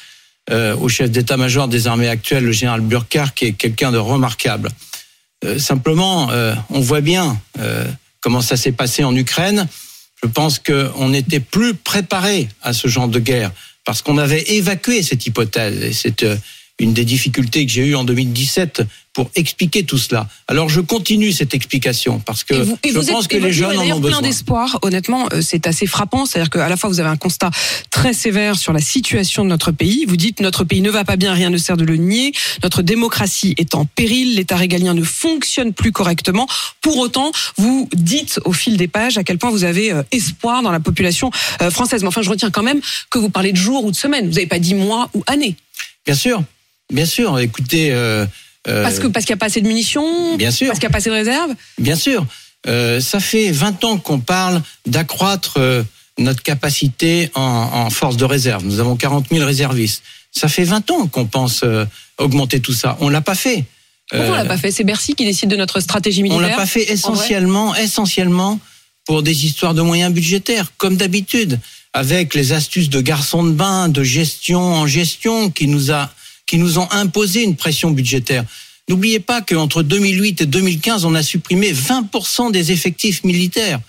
euh, 0.51 0.77
au 0.77 0.89
chef 0.89 1.11
d'état-major 1.11 1.69
des 1.69 1.87
armées 1.87 2.09
actuelles, 2.09 2.45
le 2.45 2.53
général 2.53 2.81
Burkhardt, 2.81 3.33
qui 3.35 3.47
est 3.47 3.53
quelqu'un 3.53 3.93
de 3.93 3.99
remarquable. 3.99 4.71
Euh, 5.45 5.59
simplement, 5.59 6.31
euh, 6.31 6.55
on 6.71 6.81
voit 6.81 7.01
bien 7.01 7.41
comment 8.21 8.41
ça 8.41 8.57
s'est 8.57 8.73
passé 8.73 9.05
en 9.05 9.15
Ukraine. 9.15 9.69
Je 10.23 10.29
pense 10.29 10.59
qu'on 10.59 11.09
n'était 11.11 11.41
plus 11.41 11.75
préparé 11.75 12.49
à 12.63 12.73
ce 12.73 12.89
genre 12.89 13.09
de 13.09 13.19
guerre 13.19 13.53
parce 13.85 14.03
qu'on 14.03 14.19
avait 14.19 14.43
évacué 14.53 15.03
cette 15.03 15.27
hypothèse. 15.27 15.83
Et 15.83 15.93
c'est 15.95 16.23
euh, 16.23 16.37
une 16.79 16.93
des 16.95 17.05
difficultés 17.05 17.67
que 17.67 17.73
j'ai 17.73 17.87
eues 17.87 17.95
en 17.97 18.05
2017 18.05 18.83
pour 19.13 19.31
expliquer 19.35 19.83
tout 19.83 19.99
cela. 19.99 20.29
Alors 20.47 20.69
je 20.69 20.81
continue 20.81 21.33
cette 21.33 21.53
explication 21.53 22.21
parce 22.21 22.45
que 22.45 22.55
vous- 22.55 22.79
je 22.85 22.91
êtes- 22.97 23.09
pense 23.11 23.27
que 23.27 23.37
les 23.37 23.53
jeunes 23.53 23.77
en 23.77 23.83
ont 23.83 23.87
plein 23.87 23.99
besoin. 23.99 24.23
d'espoir. 24.23 24.79
Honnêtement, 24.83 25.27
euh, 25.33 25.41
c'est 25.43 25.67
assez 25.67 25.87
frappant. 25.87 26.25
C'est-à-dire 26.25 26.51
qu'à 26.51 26.69
la 26.69 26.77
fois, 26.77 26.89
vous 26.89 27.01
avez 27.01 27.09
un 27.09 27.17
constat 27.17 27.51
très 27.91 28.13
sévère 28.13 28.57
sur 28.57 28.73
la 28.73 28.81
situation 28.81 29.43
de 29.43 29.49
notre 29.49 29.73
pays. 29.73 30.05
Vous 30.07 30.17
dites 30.17 30.39
notre 30.41 30.63
pays 30.63 30.81
ne 30.81 30.91
va 30.91 31.05
pas 31.05 31.17
bien, 31.17 31.33
rien 31.33 31.51
ne 31.51 31.57
sert 31.59 31.77
de 31.77 31.85
le 31.85 31.97
nier. 31.97 32.33
Notre 32.63 32.83
démocratie 32.83 33.55
est 33.59 33.75
en 33.75 33.85
péril. 33.85 34.37
L'État 34.37 34.55
régalien 34.57 34.95
ne 34.95 35.03
fonctionne 35.03 35.73
plus 35.73 35.91
correctement. 35.91 36.47
Pour 36.81 36.99
autant, 36.99 37.33
vous 37.57 37.89
dites 37.97 38.39
au 38.45 38.53
fil 38.53 38.77
des 38.77 38.87
pages 38.89 39.19
à 39.19 39.25
quel 39.25 39.39
point 39.39 39.51
vous 39.51 39.65
avez 39.65 39.91
euh, 39.91 40.03
espoir 40.13 40.63
dans 40.63 40.71
la 40.71 40.81
population 40.81 41.33
euh, 41.61 41.73
française. 41.73 42.03
Mais 42.03 42.09
enfin, 42.09 42.23
je 42.23 42.31
retiens 42.31 42.51
quand 42.53 42.63
même 42.63 42.81
que 43.11 43.19
vous 43.19 43.31
parlez 43.31 43.51
de 43.51 43.57
jours 43.57 43.85
ou 43.85 43.91
de 43.91 43.97
semaines. 43.97 44.27
Vous 44.29 44.35
n'avez 44.35 44.47
pas 44.47 44.61
dit 44.61 44.75
mois 44.75 45.11
ou 45.15 45.25
années. 45.27 45.57
Bien 46.07 46.15
sûr, 46.15 46.43
bien 46.93 47.07
sûr. 47.07 47.39
Écoutez, 47.39 47.93
euh, 47.93 48.27
euh, 48.69 48.83
Parce 48.83 48.99
que 48.99 49.07
parce 49.07 49.25
qu'il 49.25 49.33
n'y 49.35 49.39
a 49.39 49.41
pas 49.41 49.47
assez 49.47 49.61
de 49.61 49.69
munitions. 49.69 50.37
bien 50.37 50.51
sûr. 50.51 50.69
Parce 50.69 50.79
qu'il 50.79 50.87
n'y 50.89 50.93
a 50.93 50.93
pas 50.93 50.99
assez 50.99 51.11
de 51.11 51.15
réserves. 51.15 51.55
Bien 51.79 51.97
sûr. 51.97 52.27
Euh, 52.67 53.01
ça 53.01 53.21
fait 53.21 53.51
20 53.53 53.85
ans 53.85 53.99
qu'on 53.99 54.19
parle 54.21 54.63
d'accroître 54.87 55.55
euh, 55.59 55.83
notre 56.19 56.43
capacité 56.43 57.31
en, 57.35 57.41
en 57.43 57.91
force 57.91 58.17
de 58.17 58.25
réserve. 58.25 58.65
Nous 58.65 58.81
avons 58.81 58.97
40 58.97 59.27
000 59.31 59.45
réservistes. 59.47 60.03
Ça 60.33 60.49
fait 60.49 60.65
20 60.65 60.91
ans 60.91 61.07
qu'on 61.07 61.27
pense 61.27 61.61
euh, 61.63 61.85
augmenter 62.19 62.61
tout 62.61 62.73
ça. 62.75 62.97
On 63.01 63.09
l'a 63.09 63.21
pas 63.21 63.37
fait. 63.37 63.65
Pourquoi 64.11 64.31
on 64.31 64.37
l'a 64.37 64.45
pas 64.45 64.57
fait? 64.59 64.73
C'est 64.73 64.85
Bercy 64.85 65.15
qui 65.15 65.25
décide 65.25 65.51
de 65.51 65.57
notre 65.57 65.81
stratégie 65.81 66.21
on 66.21 66.25
militaire. 66.25 66.49
l'a 66.49 66.57
pas 66.57 66.67
fait 66.67 66.91
essentiellement, 66.91 67.75
essentiellement 67.77 68.59
pour 69.07 69.23
des 69.23 69.47
histoires 69.47 69.75
de 69.75 69.83
moyens 69.83 70.13
budgétaires, 70.13 70.73
comme 70.79 70.97
d'habitude, 70.97 71.61
avec 71.93 72.35
les 72.35 72.53
astuces 72.53 72.89
de 72.91 73.01
garçons 73.01 73.45
de 73.45 73.53
bain, 73.53 73.89
de 73.89 74.03
gestion 74.03 74.61
en 74.61 74.87
gestion, 74.87 75.51
qui 75.51 75.67
nous 75.67 75.91
a, 75.93 76.11
qui 76.49 76.57
nous 76.57 76.79
ont 76.79 76.91
imposé 76.91 77.45
une 77.45 77.55
pression 77.55 77.93
budgétaire. 77.93 78.45
N'oubliez 78.89 79.21
pas 79.21 79.43
qu'entre 79.43 79.83
2008 79.83 80.41
et 80.41 80.47
2015, 80.47 81.05
on 81.05 81.15
a 81.15 81.23
supprimé 81.23 81.73
20% 81.73 82.51
des 82.51 82.73
effectifs 82.73 83.23
militaires. 83.23 83.81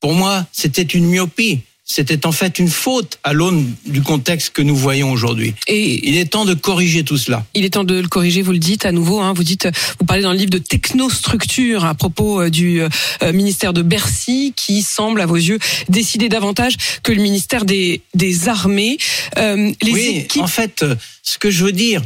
Pour 0.00 0.14
moi, 0.14 0.46
c'était 0.52 0.82
une 0.82 1.06
myopie. 1.06 1.60
C'était 1.88 2.26
en 2.26 2.32
fait 2.32 2.58
une 2.58 2.68
faute 2.68 3.20
à 3.22 3.32
l'aune 3.32 3.72
du 3.86 4.02
contexte 4.02 4.50
que 4.50 4.60
nous 4.60 4.74
voyons 4.74 5.12
aujourd'hui. 5.12 5.54
Et 5.68 6.08
Il 6.08 6.16
est 6.16 6.26
temps 6.26 6.44
de 6.44 6.52
corriger 6.54 7.04
tout 7.04 7.16
cela. 7.16 7.46
il 7.54 7.64
est 7.64 7.70
temps 7.70 7.84
de 7.84 7.94
le 7.94 8.08
corriger, 8.08 8.42
vous 8.42 8.50
le 8.50 8.58
dites 8.58 8.84
à 8.84 8.90
nouveau. 8.90 9.20
Hein, 9.20 9.32
vous 9.34 9.44
dites, 9.44 9.68
vous 10.00 10.04
parlez 10.04 10.24
dans 10.24 10.32
le 10.32 10.38
livre 10.38 10.50
de 10.50 10.58
technostructure 10.58 11.84
à 11.84 11.94
propos 11.94 12.40
euh, 12.42 12.50
du 12.50 12.82
euh, 12.82 12.88
ministère 13.32 13.72
de 13.72 13.82
Bercy, 13.82 14.52
qui 14.56 14.82
semble, 14.82 15.20
à 15.20 15.26
vos 15.26 15.36
yeux, 15.36 15.60
décider 15.88 16.28
davantage 16.28 16.74
que 17.04 17.12
le 17.12 17.22
ministère 17.22 17.64
des, 17.64 18.02
des 18.14 18.48
armées. 18.48 18.98
Euh, 19.38 19.72
les 19.80 19.92
oui, 19.92 20.06
équipes. 20.24 20.42
en 20.42 20.48
fait, 20.48 20.82
euh, 20.82 20.96
ce 21.22 21.38
que 21.38 21.50
je 21.52 21.64
veux 21.64 21.72
dire, 21.72 22.02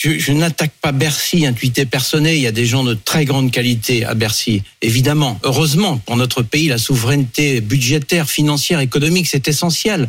je, 0.00 0.18
je 0.18 0.32
n'attaque 0.32 0.72
pas 0.80 0.92
Bercy, 0.92 1.44
intuité 1.44 1.84
personnelle. 1.84 2.34
Il 2.34 2.40
y 2.40 2.46
a 2.46 2.52
des 2.52 2.64
gens 2.64 2.84
de 2.84 2.94
très 2.94 3.26
grande 3.26 3.50
qualité 3.50 4.06
à 4.06 4.14
Bercy, 4.14 4.62
évidemment. 4.80 5.38
Heureusement, 5.42 5.98
pour 5.98 6.16
notre 6.16 6.42
pays, 6.42 6.68
la 6.68 6.78
souveraineté 6.78 7.60
budgétaire, 7.60 8.28
financière, 8.28 8.80
économique, 8.80 9.26
c'est 9.26 9.46
essentiel. 9.46 10.08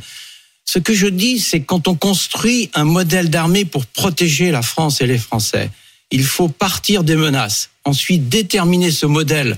Ce 0.64 0.80
que 0.80 0.94
je 0.94 1.08
dis, 1.08 1.40
c'est 1.40 1.60
quand 1.60 1.90
on 1.90 1.96
construit 1.96 2.70
un 2.74 2.86
modèle 2.86 3.30
d'armée 3.30 3.66
pour 3.66 3.86
protéger 3.86 4.50
la 4.52 4.62
France 4.62 5.02
et 5.02 5.08
les 5.08 5.18
Français, 5.18 5.70
il 6.10 6.24
faut 6.24 6.48
partir 6.48 7.04
des 7.04 7.18
menaces, 7.18 7.70
ensuite 7.84 8.30
déterminer 8.30 8.92
ce 8.92 9.06
modèle 9.06 9.58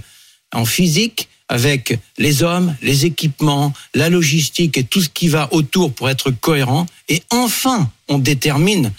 en 0.51 0.65
physique 0.65 1.27
avec 1.47 1.99
les 2.17 2.41
hommes, 2.41 2.75
les 2.81 3.05
équipements, 3.05 3.71
la 3.93 4.09
logistique 4.09 4.79
et 4.79 4.83
tout 4.83 5.01
ce 5.01 5.09
qui 5.09 5.27
va 5.27 5.53
autour 5.53 5.93
pour 5.93 6.09
être 6.09 6.31
cohérent. 6.31 6.87
Et 7.07 7.21
enfin, 7.29 7.91
on 8.07 8.17
détermine 8.17 8.91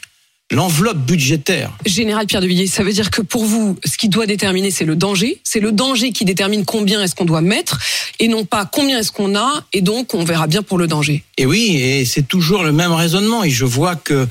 l'enveloppe 0.50 0.98
budgétaire. 0.98 1.72
Général 1.86 2.26
Pierre 2.26 2.40
de 2.40 2.46
Villiers, 2.46 2.66
ça 2.66 2.82
veut 2.82 2.92
dire 2.92 3.10
que 3.10 3.22
pour 3.22 3.44
vous, 3.44 3.76
ce 3.84 3.96
qui 3.96 4.08
doit 4.08 4.26
déterminer, 4.26 4.70
c'est 4.70 4.84
le 4.84 4.96
danger. 4.96 5.40
C'est 5.42 5.60
le 5.60 5.72
danger 5.72 6.12
qui 6.12 6.24
détermine 6.24 6.64
combien 6.64 7.02
est-ce 7.02 7.14
qu'on 7.14 7.24
doit 7.24 7.40
mettre 7.40 7.78
et 8.20 8.28
non 8.28 8.44
pas 8.44 8.64
combien 8.64 8.98
est-ce 8.98 9.12
qu'on 9.12 9.36
a. 9.36 9.64
Et 9.72 9.80
donc, 9.80 10.14
on 10.14 10.24
verra 10.24 10.46
bien 10.46 10.62
pour 10.62 10.78
le 10.78 10.86
danger. 10.86 11.24
Et 11.38 11.46
oui, 11.46 11.76
et 11.76 12.04
c'est 12.04 12.26
toujours 12.26 12.62
le 12.62 12.72
même 12.72 12.92
raisonnement. 12.92 13.42
Et 13.42 13.50
je 13.50 13.64
vois 13.64 13.96
que 13.96 14.26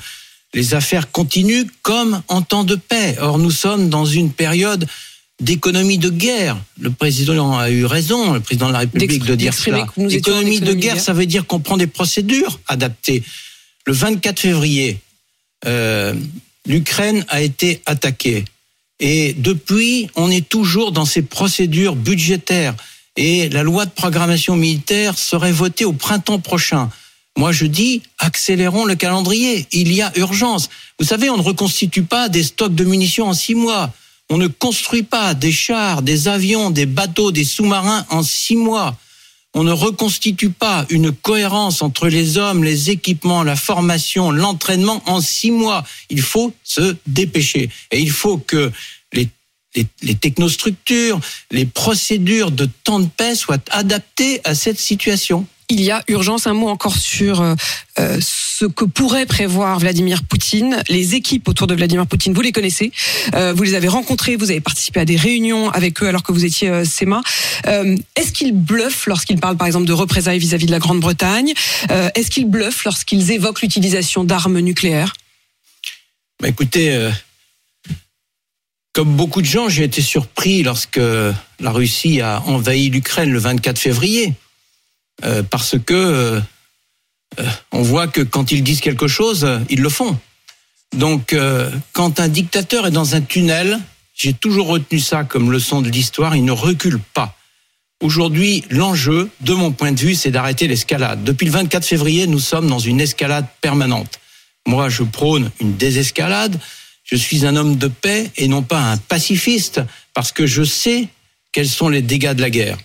les 0.54 0.74
affaires 0.74 1.10
continuent 1.10 1.66
comme 1.82 2.22
en 2.28 2.42
temps 2.42 2.64
de 2.64 2.76
paix. 2.76 3.16
Or, 3.20 3.38
nous 3.38 3.50
sommes 3.50 3.90
dans 3.90 4.06
une 4.06 4.32
période 4.32 4.86
d'économie 5.40 5.98
de 5.98 6.10
guerre. 6.10 6.56
Le 6.78 6.90
président 6.90 7.58
a 7.58 7.70
eu 7.70 7.84
raison, 7.84 8.34
le 8.34 8.40
président 8.40 8.68
de 8.68 8.72
la 8.72 8.78
République, 8.80 9.24
de 9.24 9.34
dire 9.34 9.52
cela. 9.52 9.86
Économie 10.08 10.60
de 10.60 10.72
guerre, 10.72 11.00
ça 11.00 11.12
veut 11.12 11.26
dire 11.26 11.46
qu'on 11.46 11.58
prend 11.58 11.76
des 11.76 11.88
procédures 11.88 12.60
adaptées. 12.68 13.22
Le 13.84 13.92
24 13.92 14.38
février, 14.38 15.00
euh, 15.66 16.14
l'Ukraine 16.66 17.24
a 17.28 17.40
été 17.42 17.82
attaquée. 17.86 18.44
Et 19.00 19.34
depuis, 19.34 20.08
on 20.14 20.30
est 20.30 20.48
toujours 20.48 20.92
dans 20.92 21.04
ces 21.04 21.22
procédures 21.22 21.96
budgétaires. 21.96 22.74
Et 23.16 23.48
la 23.48 23.62
loi 23.62 23.86
de 23.86 23.90
programmation 23.90 24.56
militaire 24.56 25.18
serait 25.18 25.52
votée 25.52 25.84
au 25.84 25.92
printemps 25.92 26.40
prochain. 26.40 26.90
Moi, 27.36 27.52
je 27.52 27.66
dis, 27.66 28.02
accélérons 28.18 28.84
le 28.84 28.94
calendrier. 28.94 29.66
Il 29.72 29.92
y 29.92 30.02
a 30.02 30.12
urgence. 30.16 30.68
Vous 30.98 31.06
savez, 31.06 31.30
on 31.30 31.36
ne 31.36 31.42
reconstitue 31.42 32.04
pas 32.04 32.28
des 32.28 32.44
stocks 32.44 32.74
de 32.74 32.84
munitions 32.84 33.26
en 33.26 33.34
six 33.34 33.54
mois. 33.54 33.92
On 34.30 34.38
ne 34.38 34.46
construit 34.46 35.02
pas 35.02 35.34
des 35.34 35.52
chars, 35.52 36.02
des 36.02 36.28
avions, 36.28 36.70
des 36.70 36.86
bateaux, 36.86 37.32
des 37.32 37.44
sous-marins 37.44 38.06
en 38.10 38.22
six 38.22 38.56
mois 38.56 38.96
on 39.54 39.62
ne 39.62 39.72
reconstitue 39.72 40.50
pas 40.50 40.84
une 40.90 41.12
cohérence 41.12 41.80
entre 41.80 42.08
les 42.08 42.38
hommes, 42.38 42.64
les 42.64 42.90
équipements, 42.90 43.44
la 43.44 43.56
formation, 43.56 44.30
l'entraînement 44.30 45.02
en 45.06 45.20
six 45.20 45.52
mois. 45.52 45.84
Il 46.10 46.22
faut 46.22 46.52
se 46.64 46.96
dépêcher. 47.06 47.70
Et 47.92 48.00
il 48.00 48.10
faut 48.10 48.38
que 48.38 48.72
les, 49.12 49.28
les, 50.02 50.14
technostructures, 50.16 51.20
les 51.52 51.66
procédures 51.66 52.50
de 52.50 52.68
temps 52.84 53.00
de 53.00 53.08
paix 53.08 53.36
soient 53.36 53.58
adaptées 53.70 54.40
à 54.44 54.54
cette 54.54 54.78
situation 54.78 55.46
il 55.68 55.80
y 55.80 55.90
a 55.90 56.02
urgence. 56.08 56.46
Un 56.46 56.54
mot 56.54 56.68
encore 56.68 56.96
sur 56.96 57.40
euh, 57.40 57.54
euh, 58.00 58.18
ce 58.20 58.64
que 58.64 58.84
pourrait 58.84 59.26
prévoir 59.26 59.78
Vladimir 59.78 60.24
Poutine. 60.24 60.82
Les 60.88 61.14
équipes 61.14 61.48
autour 61.48 61.68
de 61.68 61.74
Vladimir 61.74 62.06
Poutine, 62.06 62.32
vous 62.32 62.40
les 62.40 62.50
connaissez. 62.50 62.90
Euh, 63.34 63.52
vous 63.52 63.62
les 63.62 63.74
avez 63.74 63.86
rencontrées, 63.86 64.34
vous 64.34 64.50
avez 64.50 64.60
participé 64.60 65.00
à 65.00 65.04
des 65.04 65.16
réunions 65.16 65.70
avec 65.70 66.02
eux 66.02 66.08
alors 66.08 66.24
que 66.24 66.32
vous 66.32 66.44
étiez 66.44 66.70
euh, 66.70 66.84
SEMA. 66.84 67.22
Est-ce 67.64 68.32
qu'ils 68.32 68.52
bluffent 68.52 69.06
lorsqu'ils 69.06 69.38
parlent 69.38 69.56
par 69.56 69.66
exemple 69.66 69.86
de 69.86 69.92
représailles 69.92 70.38
vis-à-vis 70.38 70.66
de 70.66 70.72
la 70.72 70.78
Grande-Bretagne? 70.78 71.52
Est-ce 72.14 72.30
qu'ils 72.30 72.48
bluffent 72.48 72.84
lorsqu'ils 72.84 73.30
évoquent 73.30 73.62
l'utilisation 73.62 74.24
d'armes 74.24 74.58
nucléaires? 74.58 75.14
Bah 76.40 76.48
Écoutez, 76.48 77.10
comme 78.92 79.14
beaucoup 79.16 79.40
de 79.40 79.46
gens, 79.46 79.68
j'ai 79.68 79.84
été 79.84 80.02
surpris 80.02 80.62
lorsque 80.62 81.00
la 81.60 81.70
Russie 81.70 82.20
a 82.20 82.42
envahi 82.46 82.90
l'Ukraine 82.90 83.30
le 83.30 83.38
24 83.38 83.78
février. 83.78 84.34
Euh, 85.22 85.42
parce 85.42 85.76
que 85.78 85.94
euh, 85.94 86.40
euh, 87.38 87.46
on 87.72 87.82
voit 87.82 88.08
que 88.08 88.20
quand 88.20 88.50
ils 88.52 88.62
disent 88.62 88.80
quelque 88.80 89.06
chose, 89.06 89.46
ils 89.68 89.80
le 89.80 89.88
font. 89.88 90.18
Donc, 90.96 91.34
quand 91.92 92.20
un 92.20 92.28
dictateur 92.28 92.86
est 92.86 92.92
dans 92.92 93.16
un 93.16 93.20
tunnel, 93.20 93.80
j'ai 94.14 94.32
toujours 94.32 94.68
retenu 94.68 95.00
ça 95.00 95.24
comme 95.24 95.50
leçon 95.50 95.82
de 95.82 95.88
l'histoire, 95.88 96.36
il 96.36 96.44
ne 96.44 96.52
recule 96.52 97.00
pas. 97.14 97.36
Aujourd'hui, 98.00 98.64
l'enjeu, 98.70 99.28
de 99.40 99.54
mon 99.54 99.72
point 99.72 99.90
de 99.90 99.98
vue, 99.98 100.14
c'est 100.14 100.30
d'arrêter 100.30 100.68
l'escalade. 100.68 101.24
Depuis 101.24 101.46
le 101.46 101.50
24 101.50 101.84
février, 101.84 102.28
nous 102.28 102.38
sommes 102.38 102.68
dans 102.68 102.78
une 102.78 103.00
escalade 103.00 103.46
permanente. 103.60 104.20
Moi, 104.68 104.88
je 104.88 105.02
prône 105.02 105.50
une 105.60 105.76
désescalade. 105.76 106.60
Je 107.02 107.16
suis 107.16 107.44
un 107.44 107.56
homme 107.56 107.76
de 107.76 107.88
paix 107.88 108.30
et 108.36 108.46
non 108.46 108.62
pas 108.62 108.80
un 108.80 108.96
pacifiste, 108.96 109.80
parce 110.12 110.30
que 110.30 110.46
je 110.46 110.62
sais 110.62 111.08
quels 111.50 111.68
sont 111.68 111.88
les 111.88 112.02
dégâts 112.02 112.34
de 112.34 112.40
la 112.40 112.50
guerre. 112.50 112.78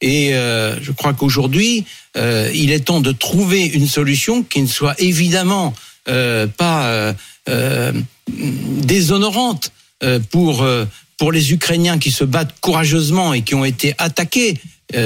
Et 0.00 0.34
euh, 0.34 0.80
je 0.80 0.92
crois 0.92 1.12
qu'aujourd'hui, 1.12 1.84
euh, 2.16 2.50
il 2.54 2.72
est 2.72 2.80
temps 2.80 3.00
de 3.00 3.12
trouver 3.12 3.66
une 3.66 3.86
solution 3.86 4.42
qui 4.42 4.62
ne 4.62 4.66
soit 4.66 4.94
évidemment 5.00 5.74
euh, 6.08 6.46
pas 6.46 7.14
déshonorante 8.28 9.72
pour 10.30 10.66
pour 11.16 11.32
les 11.32 11.52
Ukrainiens 11.52 11.98
qui 11.98 12.10
se 12.10 12.24
battent 12.24 12.54
courageusement 12.60 13.34
et 13.34 13.42
qui 13.42 13.54
ont 13.54 13.64
été 13.64 13.94
attaqués 13.98 14.54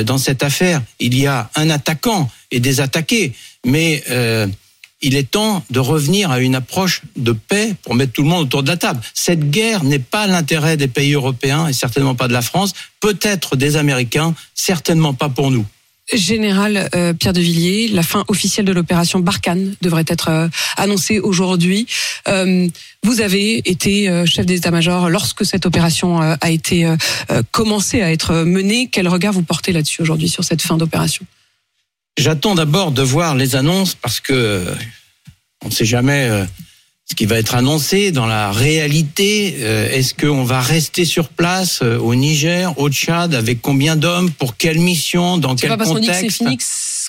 dans 0.04 0.18
cette 0.18 0.42
affaire. 0.42 0.82
Il 1.00 1.18
y 1.18 1.26
a 1.26 1.50
un 1.56 1.70
attaquant 1.70 2.30
et 2.50 2.60
des 2.60 2.80
attaqués, 2.80 3.32
mais 3.64 4.04
il 5.04 5.16
est 5.16 5.30
temps 5.30 5.62
de 5.70 5.78
revenir 5.78 6.30
à 6.30 6.40
une 6.40 6.54
approche 6.54 7.02
de 7.16 7.32
paix 7.32 7.74
pour 7.82 7.94
mettre 7.94 8.12
tout 8.12 8.22
le 8.22 8.28
monde 8.28 8.42
autour 8.42 8.62
de 8.62 8.68
la 8.68 8.76
table. 8.76 9.00
Cette 9.14 9.50
guerre 9.50 9.84
n'est 9.84 9.98
pas 9.98 10.26
l'intérêt 10.26 10.76
des 10.76 10.88
pays 10.88 11.12
européens 11.12 11.68
et 11.68 11.72
certainement 11.72 12.14
pas 12.14 12.26
de 12.26 12.32
la 12.32 12.42
France, 12.42 12.72
peut-être 13.00 13.54
des 13.54 13.76
Américains, 13.76 14.34
certainement 14.54 15.14
pas 15.14 15.28
pour 15.28 15.50
nous. 15.50 15.66
Général 16.12 16.90
euh, 16.94 17.14
Pierre 17.14 17.32
de 17.32 17.40
Villiers, 17.40 17.88
la 17.88 18.02
fin 18.02 18.24
officielle 18.28 18.66
de 18.66 18.72
l'opération 18.72 19.20
Barkhane 19.20 19.74
devrait 19.80 20.04
être 20.06 20.28
euh, 20.28 20.48
annoncée 20.76 21.18
aujourd'hui. 21.18 21.86
Euh, 22.28 22.68
vous 23.02 23.20
avez 23.20 23.68
été 23.68 24.24
chef 24.26 24.46
d'état-major 24.46 25.10
lorsque 25.10 25.44
cette 25.44 25.66
opération 25.66 26.20
a 26.20 26.50
été 26.50 26.90
commencée 27.50 28.00
à 28.00 28.10
être 28.10 28.44
menée. 28.44 28.88
Quel 28.90 29.08
regard 29.08 29.34
vous 29.34 29.42
portez 29.42 29.72
là-dessus 29.72 30.00
aujourd'hui 30.00 30.30
sur 30.30 30.42
cette 30.42 30.62
fin 30.62 30.78
d'opération? 30.78 31.26
J'attends 32.16 32.54
d'abord 32.54 32.92
de 32.92 33.02
voir 33.02 33.34
les 33.34 33.56
annonces 33.56 33.94
parce 33.94 34.20
que 34.20 34.64
on 35.64 35.68
ne 35.68 35.72
sait 35.72 35.84
jamais 35.84 36.28
euh, 36.28 36.44
ce 37.06 37.14
qui 37.14 37.26
va 37.26 37.38
être 37.38 37.54
annoncé 37.54 38.12
dans 38.12 38.26
la 38.26 38.52
réalité. 38.52 39.56
Euh, 39.58 39.90
est-ce 39.90 40.14
qu'on 40.14 40.44
va 40.44 40.60
rester 40.60 41.04
sur 41.04 41.28
place 41.28 41.80
euh, 41.82 41.98
au 41.98 42.14
Niger, 42.14 42.78
au 42.78 42.88
Tchad, 42.88 43.34
avec 43.34 43.60
combien 43.60 43.96
d'hommes, 43.96 44.30
pour 44.30 44.56
quelle 44.56 44.78
mission, 44.78 45.38
dans 45.38 45.56
quel 45.56 45.76
pas 45.76 45.84
contexte 45.84 46.42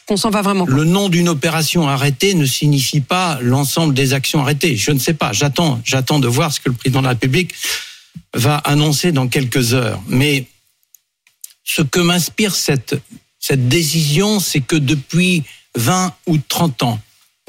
qu'on 0.06 0.18
s'en 0.18 0.30
va 0.30 0.42
vraiment. 0.42 0.66
Le 0.68 0.84
nom 0.84 1.10
d'une 1.10 1.30
opération 1.30 1.88
arrêtée 1.88 2.36
ne 2.36 2.46
signifie 2.46 3.02
pas 3.02 3.40
l'ensemble 3.42 3.94
des 3.94 4.14
actions 4.14 4.42
arrêtées. 4.42 4.76
Je 4.76 4.92
ne 4.92 5.00
sais 5.00 5.16
pas. 5.16 5.34
J'attends, 5.34 5.82
j'attends 5.84 6.20
de 6.20 6.28
voir 6.28 6.54
ce 6.54 6.60
que 6.60 6.70
le 6.70 6.76
président 6.76 7.00
de 7.00 7.06
la 7.06 7.12
République 7.12 7.54
va 8.34 8.58
annoncer 8.58 9.12
dans 9.12 9.28
quelques 9.28 9.74
heures. 9.74 10.02
Mais 10.08 10.46
ce 11.64 11.82
que 11.82 12.00
m'inspire 12.00 12.54
cette 12.54 12.96
cette 13.48 13.68
décision, 13.68 14.40
c'est 14.40 14.62
que 14.62 14.76
depuis 14.76 15.44
20 15.76 16.16
ou 16.26 16.40
30 16.40 16.82
ans, 16.82 17.00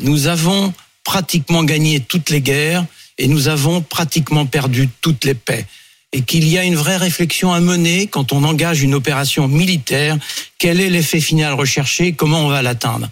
nous 0.03 0.27
avons 0.27 0.75
pratiquement 1.05 1.65
gagné 1.65 2.01
toutes 2.01 2.29
les 2.29 2.43
guerres 2.43 2.85
et 3.17 3.29
nous 3.29 3.49
avons 3.49 3.81
pratiquement 3.81 4.45
perdu 4.45 4.91
toutes 5.01 5.25
les 5.25 5.33
paix. 5.33 5.65
Et 6.13 6.21
qu'il 6.21 6.47
y 6.47 6.59
a 6.59 6.65
une 6.65 6.77
vraie 6.77 6.99
réflexion 6.99 7.51
à 7.55 7.61
mener 7.61 8.09
quand 8.09 8.35
on 8.35 8.45
engage 8.45 8.83
une 8.83 8.95
opération 8.95 9.49
militaire. 9.49 10.19
Quel 10.59 10.83
est 10.83 10.91
l'effet 10.91 11.19
final 11.19 11.55
recherché 11.55 12.13
Comment 12.13 12.45
on 12.45 12.49
va 12.49 12.61
l'atteindre? 12.61 13.09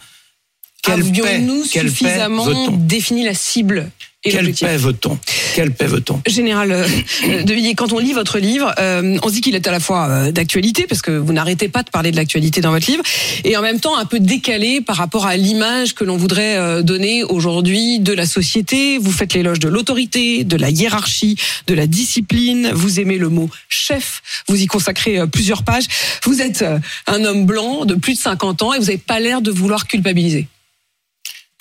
Avions-nous 0.86 1.64
suffisamment 1.64 2.68
défini 2.70 3.24
la 3.24 3.32
cible? 3.32 3.90
Quelle 4.24 4.54
paix 4.54 4.76
veut-on 4.78 5.18
Quelle 5.54 5.70
paix 5.72 5.86
veut-on 5.86 6.20
Général 6.26 6.72
euh, 6.72 7.42
De 7.42 7.52
Villiers, 7.52 7.74
quand 7.74 7.92
on 7.92 7.98
lit 7.98 8.14
votre 8.14 8.38
livre, 8.38 8.74
euh, 8.78 9.18
on 9.22 9.28
se 9.28 9.34
dit 9.34 9.40
qu'il 9.42 9.54
est 9.54 9.66
à 9.66 9.70
la 9.70 9.80
fois 9.80 10.08
euh, 10.08 10.32
d'actualité, 10.32 10.86
parce 10.88 11.02
que 11.02 11.10
vous 11.10 11.34
n'arrêtez 11.34 11.68
pas 11.68 11.82
de 11.82 11.90
parler 11.90 12.10
de 12.10 12.16
l'actualité 12.16 12.62
dans 12.62 12.70
votre 12.70 12.90
livre, 12.90 13.02
et 13.44 13.54
en 13.56 13.60
même 13.60 13.80
temps 13.80 13.98
un 13.98 14.06
peu 14.06 14.20
décalé 14.20 14.80
par 14.80 14.96
rapport 14.96 15.26
à 15.26 15.36
l'image 15.36 15.94
que 15.94 16.04
l'on 16.04 16.16
voudrait 16.16 16.82
donner 16.82 17.22
aujourd'hui 17.22 17.98
de 17.98 18.12
la 18.12 18.24
société. 18.24 18.96
Vous 18.96 19.12
faites 19.12 19.34
l'éloge 19.34 19.58
de 19.58 19.68
l'autorité, 19.68 20.44
de 20.44 20.56
la 20.56 20.70
hiérarchie, 20.70 21.36
de 21.66 21.74
la 21.74 21.86
discipline. 21.86 22.70
Vous 22.72 23.00
aimez 23.00 23.18
le 23.18 23.28
mot 23.28 23.50
chef. 23.68 24.22
Vous 24.48 24.60
y 24.60 24.66
consacrez 24.66 25.26
plusieurs 25.26 25.64
pages. 25.64 25.84
Vous 26.24 26.40
êtes 26.40 26.64
un 27.06 27.24
homme 27.24 27.44
blanc 27.44 27.84
de 27.84 27.94
plus 27.94 28.14
de 28.14 28.18
50 28.18 28.62
ans 28.62 28.72
et 28.72 28.78
vous 28.78 28.86
n'avez 28.86 28.98
pas 28.98 29.20
l'air 29.20 29.42
de 29.42 29.50
vouloir 29.50 29.86
culpabiliser. 29.86 30.48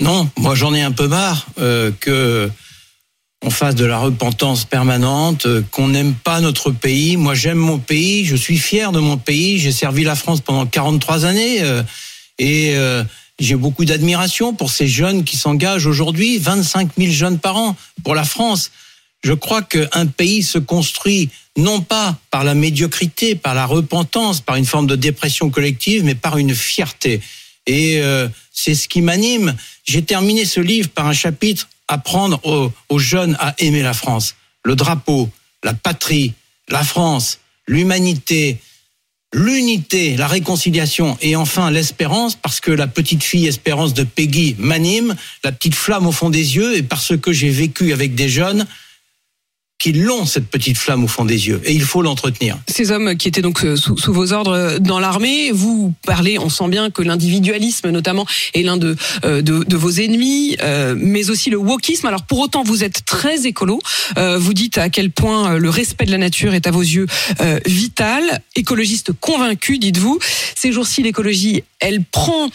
Non, 0.03 0.29
moi 0.38 0.53
j'en 0.53 0.74
ai 0.74 0.81
un 0.81 0.91
peu 0.91 1.07
marre 1.07 1.48
euh, 1.60 1.89
que 2.01 2.51
fasse 3.50 3.75
de 3.75 3.86
la 3.86 4.00
repentance 4.00 4.65
permanente, 4.65 5.45
euh, 5.45 5.63
qu'on 5.72 5.88
n'aime 5.88 6.13
pas 6.13 6.41
notre 6.41 6.72
pays. 6.72 7.15
Moi 7.15 7.36
j'aime 7.36 7.57
mon 7.57 7.79
pays, 7.79 8.25
je 8.25 8.36
suis 8.36 8.57
fier 8.57 8.91
de 8.91 9.00
mon 9.00 9.15
pays, 9.15 9.60
j'ai 9.60 9.72
servi 9.72 10.03
la 10.03 10.15
France 10.15 10.41
pendant 10.41 10.65
43 10.65 11.24
années 11.24 11.62
euh, 11.62 11.83
et 12.38 12.74
euh, 12.75 13.05
j'ai 13.39 13.55
beaucoup 13.55 13.86
d'admiration 13.86 14.53
pour 14.53 14.72
ces 14.72 14.89
jeunes 14.89 15.24
qui 15.24 15.38
s'engagent 15.38 15.88
aujourd'hui, 15.88 16.38
25 16.38 16.89
000 16.98 17.13
jeunes 17.13 17.39
par 17.39 17.55
an 17.55 17.77
pour 18.03 18.13
la 18.13 18.25
France. 18.25 18.72
Je 19.24 19.31
crois 19.31 19.62
qu'un 19.62 20.05
pays 20.05 20.43
se 20.43 20.57
construit 20.57 21.29
non 21.55 21.79
pas 21.79 22.17
par 22.29 22.43
la 22.43 22.55
médiocrité, 22.55 23.36
par 23.36 23.55
la 23.55 23.65
repentance, 23.65 24.41
par 24.41 24.57
une 24.57 24.65
forme 24.65 24.88
de 24.88 24.98
dépression 24.98 25.50
collective, 25.50 26.03
mais 26.03 26.15
par 26.15 26.38
une 26.38 26.53
fierté. 26.53 27.22
Et 27.67 28.01
c'est 28.53 28.75
ce 28.75 28.88
qui 28.88 29.01
m'anime. 29.01 29.55
J'ai 29.83 30.03
terminé 30.03 30.45
ce 30.45 30.62
livre 30.62 30.89
par 30.89 31.07
un 31.07 31.13
chapitre 31.13 31.67
apprendre 31.89 32.39
aux, 32.45 32.72
aux 32.88 33.00
jeunes 33.00 33.36
à 33.39 33.53
aimer 33.57 33.81
la 33.81 33.93
France, 33.93 34.36
le 34.63 34.75
drapeau, 34.75 35.29
la 35.63 35.74
patrie, 35.74 36.33
la 36.69 36.83
France, 36.83 37.39
l'humanité, 37.67 38.60
l'unité, 39.33 40.15
la 40.15 40.27
réconciliation 40.27 41.17
et 41.22 41.36
enfin 41.36 41.72
l'espérance, 41.72 42.36
parce 42.36 42.60
que 42.60 42.72
la 42.72 42.88
petite 42.88 43.24
fille 43.24 43.48
espérance 43.48 43.93
de 43.93 44.03
Peggy 44.03 44.55
m'anime, 44.60 45.15
la 45.43 45.51
petite 45.51 45.75
flamme 45.75 46.07
au 46.07 46.12
fond 46.12 46.29
des 46.29 46.55
yeux, 46.55 46.77
et 46.77 46.83
parce 46.83 47.17
que 47.17 47.33
j'ai 47.33 47.50
vécu 47.50 47.91
avec 47.91 48.15
des 48.15 48.29
jeunes 48.29 48.65
qui 49.80 49.92
l'ont, 49.92 50.25
cette 50.25 50.48
petite 50.48 50.77
flamme 50.77 51.03
au 51.03 51.08
fond 51.08 51.25
des 51.25 51.48
yeux. 51.48 51.62
Et 51.65 51.74
il 51.74 51.82
faut 51.82 52.01
l'entretenir. 52.01 52.58
Ces 52.68 52.92
hommes 52.92 53.18
qui 53.18 53.27
étaient 53.27 53.42
donc 53.42 53.65
euh, 53.65 53.75
sous, 53.75 53.96
vos 54.13 54.32
ordres 54.32 54.53
euh, 54.53 54.80
dans 54.80 55.00
l'armée, 55.00 55.51
vous 55.51 55.94
parlez, 56.06 56.39
on 56.39 56.50
sent 56.50 56.70
bien 56.70 56.89
que 56.89 57.01
l'individualisme 57.01 57.89
notamment 57.89 58.25
est 58.53 58.62
l'un 58.62 58.77
de, 58.77 58.96
euh, 59.25 59.42
de, 59.42 59.75
vos 59.75 59.92
ennemis, 59.92 60.56
mais 60.96 61.30
aussi 61.30 61.50
le 61.50 61.58
wokisme. 61.58 62.08
Alors 62.08 62.24
pour 62.24 62.39
autant, 62.39 62.63
vous 62.63 62.84
êtes 62.84 63.03
très 63.06 63.46
écolo. 63.46 63.80
Vous 64.15 64.53
dites 64.53 64.77
à 64.77 64.89
quel 64.89 65.12
point 65.12 65.58
le 65.58 65.70
respect 65.70 66.06
de 66.06 66.12
la 66.12 66.18
nature 66.18 66.53
est 66.53 66.68
à 66.68 66.72
vos 66.72 66.82
yeux 66.82 67.08
vital. 67.65 68.42
Écologiste 68.56 69.12
convaincu, 69.20 69.80
dites-vous. 69.80 70.20
Ces 70.56 70.72
jours-ci, 70.72 71.03
l'écologie, 71.03 71.63
elle 71.80 72.03
prend 72.03 72.50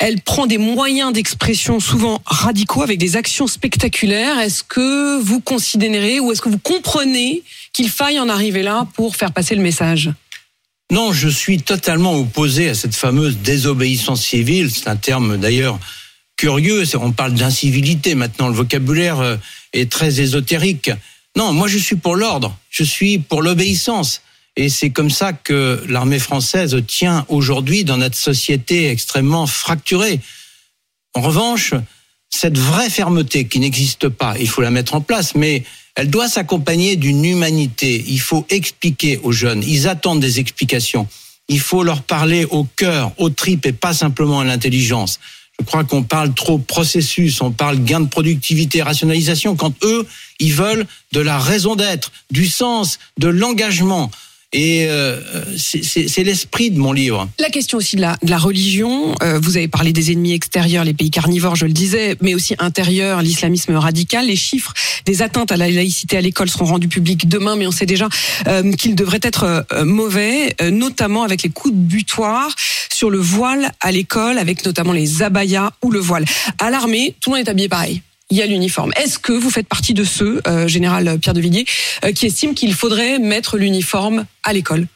elle 0.00 0.22
prend 0.22 0.46
des 0.46 0.56
moyens 0.56 1.12
d'expression 1.12 1.78
souvent 1.78 2.22
radicaux 2.24 2.82
avec 2.82 2.98
des 2.98 3.16
actions 3.16 3.46
spectaculaires. 3.46 4.40
Est-ce 4.40 4.64
que 4.64 5.20
vous 5.20 5.40
considérez 5.40 6.18
ou 6.20 6.32
est-ce 6.32 6.40
que 6.40 6.48
vous 6.48 6.58
comprenez 6.58 7.42
qu'il 7.74 7.90
faille 7.90 8.18
en 8.18 8.30
arriver 8.30 8.62
là 8.62 8.88
pour 8.94 9.14
faire 9.14 9.30
passer 9.30 9.54
le 9.54 9.60
message? 9.60 10.10
Non, 10.90 11.12
je 11.12 11.28
suis 11.28 11.60
totalement 11.60 12.16
opposé 12.16 12.70
à 12.70 12.74
cette 12.74 12.96
fameuse 12.96 13.36
désobéissance 13.36 14.22
civile. 14.22 14.70
C'est 14.70 14.88
un 14.88 14.96
terme 14.96 15.36
d'ailleurs 15.36 15.78
curieux. 16.36 16.82
On 16.94 17.12
parle 17.12 17.34
d'incivilité 17.34 18.14
maintenant. 18.14 18.48
Le 18.48 18.54
vocabulaire 18.54 19.20
euh, 19.20 19.36
est 19.74 19.92
très 19.92 20.22
ésotérique. 20.22 20.90
Non, 21.36 21.52
moi 21.52 21.68
je 21.68 21.76
suis 21.76 21.96
pour 21.96 22.16
l'ordre. 22.16 22.56
Je 22.70 22.84
suis 22.84 23.18
pour 23.18 23.42
l'obéissance. 23.42 24.22
Et 24.56 24.68
c'est 24.68 24.90
comme 24.90 25.10
ça 25.10 25.32
que 25.32 25.84
l'armée 25.88 26.18
française 26.18 26.76
tient 26.86 27.24
aujourd'hui 27.28 27.84
dans 27.84 27.96
notre 27.96 28.16
société 28.16 28.90
extrêmement 28.90 29.46
fracturée. 29.46 30.20
En 31.14 31.20
revanche, 31.20 31.74
cette 32.28 32.58
vraie 32.58 32.90
fermeté 32.90 33.46
qui 33.46 33.58
n'existe 33.58 34.08
pas, 34.08 34.36
il 34.38 34.48
faut 34.48 34.62
la 34.62 34.70
mettre 34.70 34.94
en 34.94 35.00
place, 35.00 35.34
mais 35.34 35.64
elle 35.96 36.10
doit 36.10 36.28
s'accompagner 36.28 36.96
d'une 36.96 37.24
humanité. 37.24 38.04
Il 38.06 38.20
faut 38.20 38.46
expliquer 38.48 39.18
aux 39.22 39.32
jeunes. 39.32 39.62
Ils 39.66 39.88
attendent 39.88 40.20
des 40.20 40.38
explications. 40.40 41.08
Il 41.48 41.60
faut 41.60 41.82
leur 41.82 42.02
parler 42.02 42.44
au 42.44 42.64
cœur, 42.64 43.12
aux 43.18 43.30
tripes 43.30 43.66
et 43.66 43.72
pas 43.72 43.92
simplement 43.92 44.40
à 44.40 44.44
l'intelligence. 44.44 45.18
Je 45.58 45.64
crois 45.64 45.84
qu'on 45.84 46.02
parle 46.02 46.32
trop 46.32 46.58
processus, 46.58 47.42
on 47.42 47.50
parle 47.50 47.84
gain 47.84 48.00
de 48.00 48.08
productivité, 48.08 48.80
rationalisation, 48.82 49.56
quand 49.56 49.74
eux, 49.84 50.06
ils 50.38 50.54
veulent 50.54 50.86
de 51.12 51.20
la 51.20 51.38
raison 51.38 51.76
d'être, 51.76 52.12
du 52.30 52.46
sens, 52.46 52.98
de 53.18 53.28
l'engagement. 53.28 54.10
Et 54.52 54.86
euh, 54.88 55.20
c'est 55.56 56.24
l'esprit 56.24 56.70
de 56.70 56.78
mon 56.78 56.92
livre. 56.92 57.28
La 57.38 57.50
question 57.50 57.78
aussi 57.78 57.94
de 57.94 58.00
la, 58.00 58.16
de 58.22 58.30
la 58.30 58.38
religion. 58.38 59.14
Euh, 59.22 59.38
vous 59.40 59.56
avez 59.56 59.68
parlé 59.68 59.92
des 59.92 60.10
ennemis 60.10 60.32
extérieurs, 60.32 60.84
les 60.84 60.94
pays 60.94 61.10
carnivores, 61.10 61.54
je 61.54 61.66
le 61.66 61.72
disais, 61.72 62.16
mais 62.20 62.34
aussi 62.34 62.56
intérieurs, 62.58 63.22
l'islamisme 63.22 63.76
radical. 63.76 64.26
Les 64.26 64.36
chiffres 64.36 64.74
des 65.04 65.22
atteintes 65.22 65.52
à 65.52 65.56
la 65.56 65.68
laïcité 65.68 66.16
à 66.16 66.20
l'école 66.20 66.48
seront 66.48 66.66
rendus 66.66 66.88
publics 66.88 67.28
demain, 67.28 67.56
mais 67.56 67.66
on 67.66 67.70
sait 67.70 67.86
déjà 67.86 68.08
euh, 68.48 68.72
qu'ils 68.72 68.94
devraient 68.94 69.20
être 69.22 69.64
euh, 69.72 69.84
mauvais, 69.84 70.54
euh, 70.60 70.70
notamment 70.70 71.22
avec 71.22 71.42
les 71.42 71.50
coups 71.50 71.74
de 71.74 71.78
butoir 71.78 72.50
sur 72.92 73.10
le 73.10 73.18
voile 73.18 73.70
à 73.80 73.92
l'école, 73.92 74.38
avec 74.38 74.64
notamment 74.64 74.92
les 74.92 75.22
abayas 75.22 75.70
ou 75.82 75.90
le 75.90 76.00
voile. 76.00 76.24
À 76.58 76.70
l'armée, 76.70 77.14
tout 77.20 77.30
le 77.30 77.36
monde 77.36 77.46
est 77.46 77.50
habillé 77.50 77.68
pareil 77.68 78.02
il 78.30 78.36
y 78.36 78.42
a 78.42 78.46
l'uniforme. 78.46 78.92
Est-ce 78.96 79.18
que 79.18 79.32
vous 79.32 79.50
faites 79.50 79.66
partie 79.66 79.94
de 79.94 80.04
ceux, 80.04 80.40
euh, 80.46 80.68
général 80.68 81.18
Pierre 81.18 81.34
de 81.34 81.40
Villiers, 81.40 81.66
euh, 82.04 82.12
qui 82.12 82.26
estiment 82.26 82.54
qu'il 82.54 82.74
faudrait 82.74 83.18
mettre 83.18 83.58
l'uniforme 83.58 84.24
à 84.44 84.52
l'école? 84.52 84.86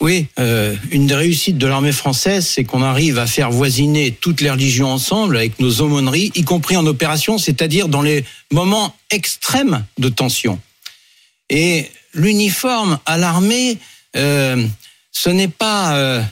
Oui, 0.00 0.28
euh, 0.38 0.74
une 0.90 1.06
des 1.06 1.14
réussites 1.14 1.58
de 1.58 1.66
l'armée 1.66 1.92
française, 1.92 2.46
c'est 2.46 2.64
qu'on 2.64 2.82
arrive 2.82 3.18
à 3.18 3.26
faire 3.26 3.50
voisiner 3.50 4.12
toutes 4.12 4.40
les 4.40 4.50
religions 4.50 4.90
ensemble 4.90 5.36
avec 5.36 5.60
nos 5.60 5.82
aumôneries, 5.82 6.32
y 6.34 6.42
compris 6.42 6.76
en 6.76 6.86
opération, 6.86 7.36
c'est-à-dire 7.36 7.88
dans 7.88 8.00
les 8.00 8.24
moments 8.50 8.96
extrêmes 9.10 9.84
de 9.98 10.08
tension. 10.08 10.58
Et 11.50 11.90
l'uniforme 12.14 12.98
à 13.04 13.18
l'armée, 13.18 13.76
ce 14.14 15.28
n'est 15.28 15.48
pas, 15.48 16.24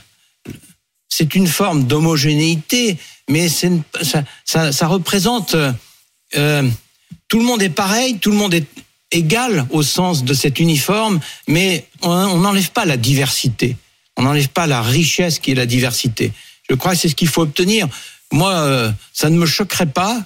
c'est 1.07 1.35
une 1.35 1.47
forme 1.47 1.83
d'homogénéité, 1.83 2.97
mais 3.29 3.49
ça, 3.49 4.87
représente 4.87 5.55
euh, 6.35 6.67
tout 7.27 7.39
le 7.39 7.45
monde 7.45 7.61
est 7.61 7.69
pareil, 7.69 8.17
tout 8.17 8.31
le 8.31 8.37
monde 8.37 8.53
est 8.53 8.67
égal 9.11 9.65
au 9.71 9.81
sens 9.83 10.23
de 10.23 10.33
cet 10.33 10.59
uniforme, 10.59 11.19
mais 11.47 11.87
on 12.01 12.37
n'enlève 12.37 12.71
pas 12.71 12.85
la 12.85 12.97
diversité, 12.97 13.75
on 14.17 14.23
n'enlève 14.23 14.49
pas 14.49 14.67
la 14.67 14.81
richesse 14.81 15.39
qui 15.39 15.51
est 15.51 15.55
la 15.55 15.65
diversité. 15.65 16.31
Je 16.69 16.75
crois 16.75 16.91
que 16.91 16.97
c'est 16.99 17.09
ce 17.09 17.15
qu'il 17.15 17.27
faut 17.27 17.41
obtenir. 17.41 17.87
Moi, 18.31 18.51
euh, 18.51 18.91
ça 19.13 19.29
ne 19.29 19.37
me 19.37 19.45
choquerait 19.45 19.87
pas 19.87 20.21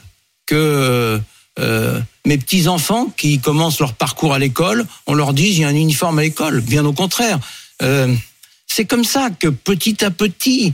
que 0.46 1.22
euh, 1.60 2.02
mes 2.26 2.38
petits 2.38 2.68
enfants 2.68 3.13
qui 3.16 3.39
commencent 3.39 3.80
leur 3.80 3.94
parcours 3.94 4.34
à 4.34 4.39
l'école, 4.39 4.86
on 5.08 5.13
leur 5.13 5.34
dise 5.34 5.58
il 5.58 5.62
y 5.62 5.63
a 5.63 5.70
un 5.70 5.76
uniforme 5.76 6.20
à 6.20 6.24
l'école. 6.24 6.60
Bien 6.62 6.84
au 6.86 6.94
contraire, 6.94 7.39
c'est 8.68 8.86
comme 8.86 9.04
ça 9.04 9.30
que 9.30 9.50
petit 9.50 10.04
à 10.04 10.12
petit 10.12 10.74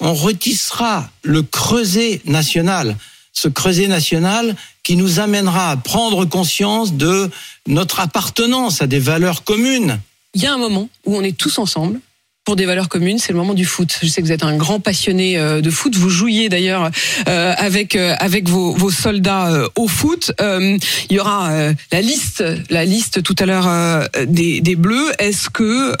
on 0.00 0.14
retissera 0.14 1.08
le 1.22 1.42
creuset 1.42 2.20
national 2.24 2.96
ce 3.36 3.48
creuset 3.48 3.86
national 3.86 4.56
qui 4.82 4.96
nous 4.96 5.20
amènera 5.20 5.70
à 5.70 5.76
prendre 5.76 6.24
conscience 6.24 6.94
de 6.94 7.30
notre 7.68 8.00
appartenance 8.00 8.80
à 8.80 8.86
des 8.86 8.98
valeurs 8.98 9.44
communes. 9.44 10.00
Il 10.34 10.42
y 10.42 10.46
a 10.46 10.54
un 10.54 10.58
moment 10.58 10.88
où 11.04 11.16
on 11.16 11.22
est 11.22 11.36
tous 11.36 11.58
ensemble 11.58 12.00
pour 12.44 12.54
des 12.54 12.64
valeurs 12.64 12.88
communes, 12.88 13.18
c'est 13.18 13.32
le 13.32 13.38
moment 13.38 13.54
du 13.54 13.64
foot. 13.64 13.98
Je 14.00 14.06
sais 14.06 14.22
que 14.22 14.26
vous 14.26 14.32
êtes 14.32 14.44
un 14.44 14.56
grand 14.56 14.78
passionné 14.78 15.36
euh, 15.36 15.60
de 15.60 15.68
foot. 15.68 15.96
Vous 15.96 16.08
jouiez 16.08 16.48
d'ailleurs 16.48 16.92
euh, 17.28 17.52
avec 17.58 17.96
euh, 17.96 18.14
avec 18.20 18.48
vos, 18.48 18.90
soldats 18.90 19.64
au 19.74 19.88
foot. 19.88 20.32
Il 20.40 20.78
y 21.10 21.18
aura 21.18 21.50
la 21.90 22.00
liste, 22.00 22.44
la 22.70 22.84
liste 22.84 23.24
tout 23.24 23.34
à 23.40 23.46
l'heure 23.46 24.08
des, 24.26 24.60
des 24.60 24.76
Bleus. 24.76 25.10
Est-ce 25.18 25.50
que 25.50 25.96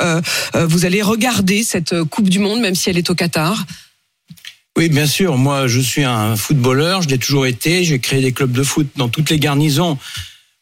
vous 0.64 0.84
allez 0.84 1.02
regarder 1.02 1.64
cette 1.64 2.00
Coupe 2.04 2.28
du 2.28 2.38
Monde, 2.38 2.60
même 2.60 2.76
si 2.76 2.88
elle 2.88 2.98
est 2.98 3.10
au 3.10 3.14
Qatar? 3.16 3.66
Oui, 4.76 4.88
bien 4.88 5.06
sûr. 5.06 5.38
Moi, 5.38 5.66
je 5.68 5.80
suis 5.80 6.04
un 6.04 6.36
footballeur. 6.36 7.02
Je 7.02 7.08
l'ai 7.08 7.18
toujours 7.18 7.46
été. 7.46 7.84
J'ai 7.84 7.98
créé 7.98 8.20
des 8.20 8.32
clubs 8.32 8.52
de 8.52 8.62
foot 8.62 8.86
dans 8.96 9.08
toutes 9.08 9.30
les 9.30 9.38
garnisons 9.38 9.98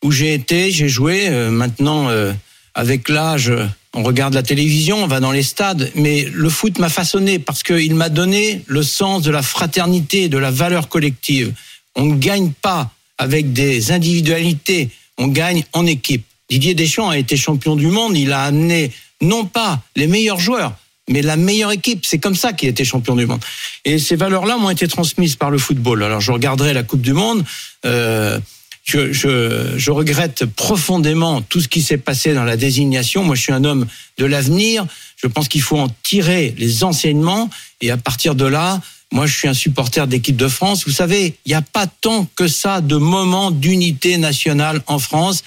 où 0.03 0.13
j'ai 0.13 0.35
été. 0.35 0.71
J'ai 0.71 0.89
joué. 0.89 1.29
Euh, 1.29 1.51
maintenant, 1.51 2.09
euh, 2.09 2.33
avec 2.75 3.09
l'âge, 3.09 3.53
on 3.95 4.03
regarde 4.03 4.35
la 4.35 4.43
télévision, 4.43 5.05
on 5.05 5.07
va 5.07 5.21
dans 5.21 5.33
les 5.33 5.43
stades. 5.43 5.91
Mais 5.95 6.27
le 6.33 6.49
foot 6.49 6.79
m'a 6.79 6.89
façonné 6.89 7.39
parce 7.39 7.63
qu'il 7.63 7.95
m'a 7.95 8.09
donné 8.09 8.63
le 8.67 8.83
sens 8.83 9.23
de 9.23 9.31
la 9.31 9.43
fraternité, 9.43 10.29
de 10.29 10.39
la 10.39 10.51
valeur 10.51 10.89
collective. 10.89 11.53
On 11.97 12.05
ne 12.05 12.17
gagne 12.17 12.51
pas 12.51 12.91
avec 13.19 13.53
des 13.53 13.93
individualités. 13.93 14.91
On 15.19 15.29
gagne 15.29 15.65
en 15.73 15.87
équipe. 15.87 16.25
Didier 16.51 16.75
Deschamps 16.75 17.09
a 17.09 17.19
été 17.19 17.37
champion 17.37 17.77
du 17.77 17.87
monde. 17.87 18.17
Il 18.17 18.33
a 18.33 18.43
amené 18.43 18.91
non 19.21 19.45
pas 19.45 19.81
les 19.97 20.07
meilleurs 20.07 20.41
joueurs, 20.41 20.77
mais 21.09 21.23
la 21.23 21.37
meilleure 21.37 21.73
équipe. 21.73 22.05
C'est 22.07 22.19
comme 22.19 22.35
ça 22.35 22.53
qu'il 22.53 22.69
était 22.69 22.85
champion 22.85 23.17
du 23.17 23.27
monde. 23.27 23.41
Et 23.85 23.99
ces 23.99 24.17
valeurs-là 24.17 24.57
m'ont 24.57 24.71
été 24.71 24.89
transmises 24.89 25.37
par 25.37 25.51
le 25.51 25.59
football. 25.59 26.03
Alors 26.03 26.21
je 26.21 26.33
regarderai 26.33 26.73
la 26.73 26.83
Coupe 26.83 27.03
du 27.03 27.13
Monde. 27.13 27.45
Euh, 27.85 28.39
je, 28.85 29.13
je, 29.13 29.75
je, 29.77 29.91
regrette 29.91 30.45
profondément 30.45 31.41
tout 31.41 31.61
ce 31.61 31.69
qui 31.69 31.81
s'est 31.81 31.97
passé 31.97 32.35
dans 32.35 32.45
la 32.45 32.59
désignation. 32.59 33.25
Moi, 33.25 33.35
je 33.35 33.41
suis 33.41 33.53
un 33.53 33.65
homme 33.65 33.87
de 34.19 34.27
l'avenir. 34.27 34.87
Je 35.17 35.27
pense 35.27 35.49
qu'il 35.49 35.63
faut 35.63 35.79
en 35.79 35.89
tirer 36.03 36.55
les 36.59 36.85
enseignements. 36.85 37.49
Et 37.81 37.91
à 37.91 37.97
partir 37.97 38.35
de 38.35 38.45
là, 38.45 38.83
moi, 39.11 39.27
je 39.27 39.35
suis 39.35 39.49
un 39.49 39.55
supporter 39.55 40.07
d'équipe 40.07 40.37
de 40.37 40.49
France. 40.49 40.85
Vous 40.87 40.93
savez, 40.93 41.35
il 41.47 41.49
n'y 41.49 41.55
a 41.55 41.63
pas 41.63 41.87
tant 41.87 42.27
que 42.37 42.47
ça 42.47 42.83
de 42.83 42.97
moments 42.97 43.51
d'unité 43.51 44.19
nationale 44.19 44.83
en 44.87 44.99
France. 44.99 45.45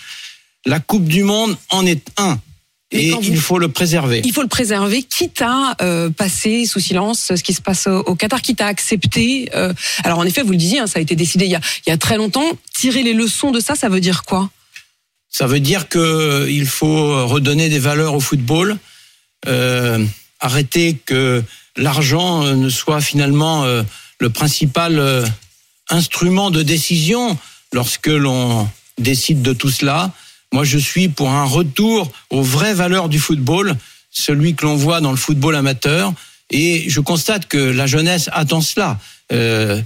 La 0.65 0.79
Coupe 0.79 1.05
du 1.05 1.23
Monde 1.23 1.55
en 1.69 1.85
est 1.85 2.07
un. 2.17 2.39
Et 2.91 3.09
il 3.21 3.37
faut 3.37 3.59
le 3.59 3.67
préserver. 3.67 4.21
Il 4.23 4.31
faut 4.31 4.41
le 4.41 4.47
préserver, 4.47 5.03
quitte 5.03 5.41
à 5.41 5.75
euh, 5.81 6.09
passer 6.09 6.65
sous 6.65 6.79
silence 6.79 7.33
ce 7.35 7.43
qui 7.43 7.53
se 7.53 7.61
passe 7.61 7.85
au, 7.87 7.99
au 7.99 8.15
Qatar, 8.15 8.41
quitte 8.41 8.61
à 8.61 8.67
accepter. 8.67 9.49
Euh, 9.55 9.73
alors 10.05 10.19
en 10.19 10.23
effet, 10.23 10.41
vous 10.41 10.51
le 10.51 10.57
disiez, 10.57 10.79
hein, 10.79 10.87
ça 10.87 10.99
a 10.99 11.01
été 11.01 11.15
décidé 11.15 11.45
il 11.45 11.51
y 11.51 11.55
a, 11.55 11.61
il 11.85 11.89
y 11.89 11.93
a 11.93 11.97
très 11.97 12.15
longtemps. 12.15 12.49
Tirer 12.73 13.03
les 13.03 13.13
leçons 13.13 13.51
de 13.51 13.59
ça, 13.59 13.75
ça 13.75 13.89
veut 13.89 13.99
dire 13.99 14.23
quoi? 14.23 14.49
Ça 15.29 15.47
veut 15.47 15.59
dire 15.59 15.89
que 15.89 16.47
il 16.49 16.65
faut 16.65 17.27
redonner 17.27 17.67
des 17.67 17.79
valeurs 17.79 18.15
au 18.15 18.21
football, 18.21 18.77
euh, 19.47 20.03
arrêter 20.39 20.97
que 21.05 21.43
l'argent 21.75 22.43
ne 22.43 22.69
soit 22.69 23.01
finalement 23.01 23.65
euh, 23.65 23.83
le 24.19 24.29
principal 24.29 24.97
euh, 24.97 25.25
instrument 25.89 26.51
de 26.51 26.63
décision 26.63 27.37
lorsque 27.73 28.07
l'on 28.07 28.67
décide 28.97 29.41
de 29.41 29.53
tout 29.53 29.69
cela. 29.69 30.11
Moi, 30.53 30.63
je 30.63 30.77
suis 30.77 31.09
pour 31.09 31.29
un 31.29 31.45
retour 31.45 32.11
aux 32.29 32.41
vraies 32.41 32.73
valeurs 32.73 33.09
du 33.09 33.19
football, 33.19 33.75
celui 34.11 34.55
que 34.55 34.65
l'on 34.65 34.75
voit 34.75 35.01
dans 35.01 35.11
le 35.11 35.17
football 35.17 35.55
amateur, 35.55 36.13
Et 36.49 36.89
je 36.89 37.01
constate 37.01 37.47
que 37.47 37.57
la 37.57 37.87
jeunesse 37.87 38.29
attend 38.31 38.61
cela. 38.61 38.97
Euh, 39.33 39.81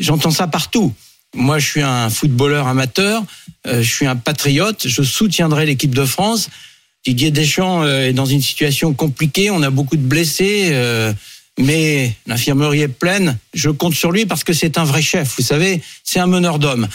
j'entends 0.00 0.30
ça 0.30 0.46
partout. 0.46 0.92
Moi, 1.34 1.58
je 1.58 1.66
suis 1.66 1.82
un 1.82 2.10
footballeur 2.10 2.66
amateur, 2.68 3.22
euh, 3.66 3.82
je 3.82 3.90
suis 3.90 4.06
un 4.06 4.16
patriote, 4.16 4.86
je 4.88 5.02
soutiendrai 5.02 5.66
l'équipe 5.66 5.94
de 5.94 6.04
France. 6.04 6.48
Didier 7.04 7.30
Deschamps 7.30 7.82
euh, 7.82 8.08
est 8.08 8.12
dans 8.12 8.26
une 8.26 8.42
situation 8.42 8.94
compliquée, 8.94 9.50
on 9.50 9.62
a 9.62 9.70
beaucoup 9.70 9.96
de 9.96 10.02
blessés, 10.02 10.70
euh, 10.72 11.12
mais 11.58 12.14
l'infirmerie 12.26 12.82
est 12.82 12.88
pleine. 12.88 13.38
Je 13.52 13.70
compte 13.70 13.94
sur 13.94 14.10
lui 14.10 14.26
parce 14.26 14.42
que 14.42 14.52
c'est 14.52 14.78
un 14.78 14.84
vrai 14.84 15.02
chef, 15.02 15.34
vous 15.36 15.44
savez, 15.44 15.82
c'est 16.02 16.18
un 16.18 16.26
meneur 16.26 16.58
d'hommes. 16.58 16.88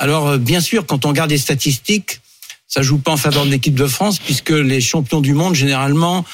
Alors, 0.00 0.28
euh, 0.28 0.38
bien 0.38 0.60
sûr, 0.60 0.86
quand 0.86 1.04
on 1.04 1.10
regarde 1.10 1.30
les 1.30 1.38
statistiques, 1.38 2.20
ça 2.66 2.80
joue 2.80 2.96
pas 2.96 3.12
en 3.12 3.18
faveur 3.18 3.44
de 3.44 3.50
l'équipe 3.50 3.74
de 3.74 3.86
France, 3.86 4.18
puisque 4.18 4.50
les 4.50 4.80
champions 4.80 5.20
du 5.20 5.34
monde, 5.34 5.54
généralement, 5.54 6.24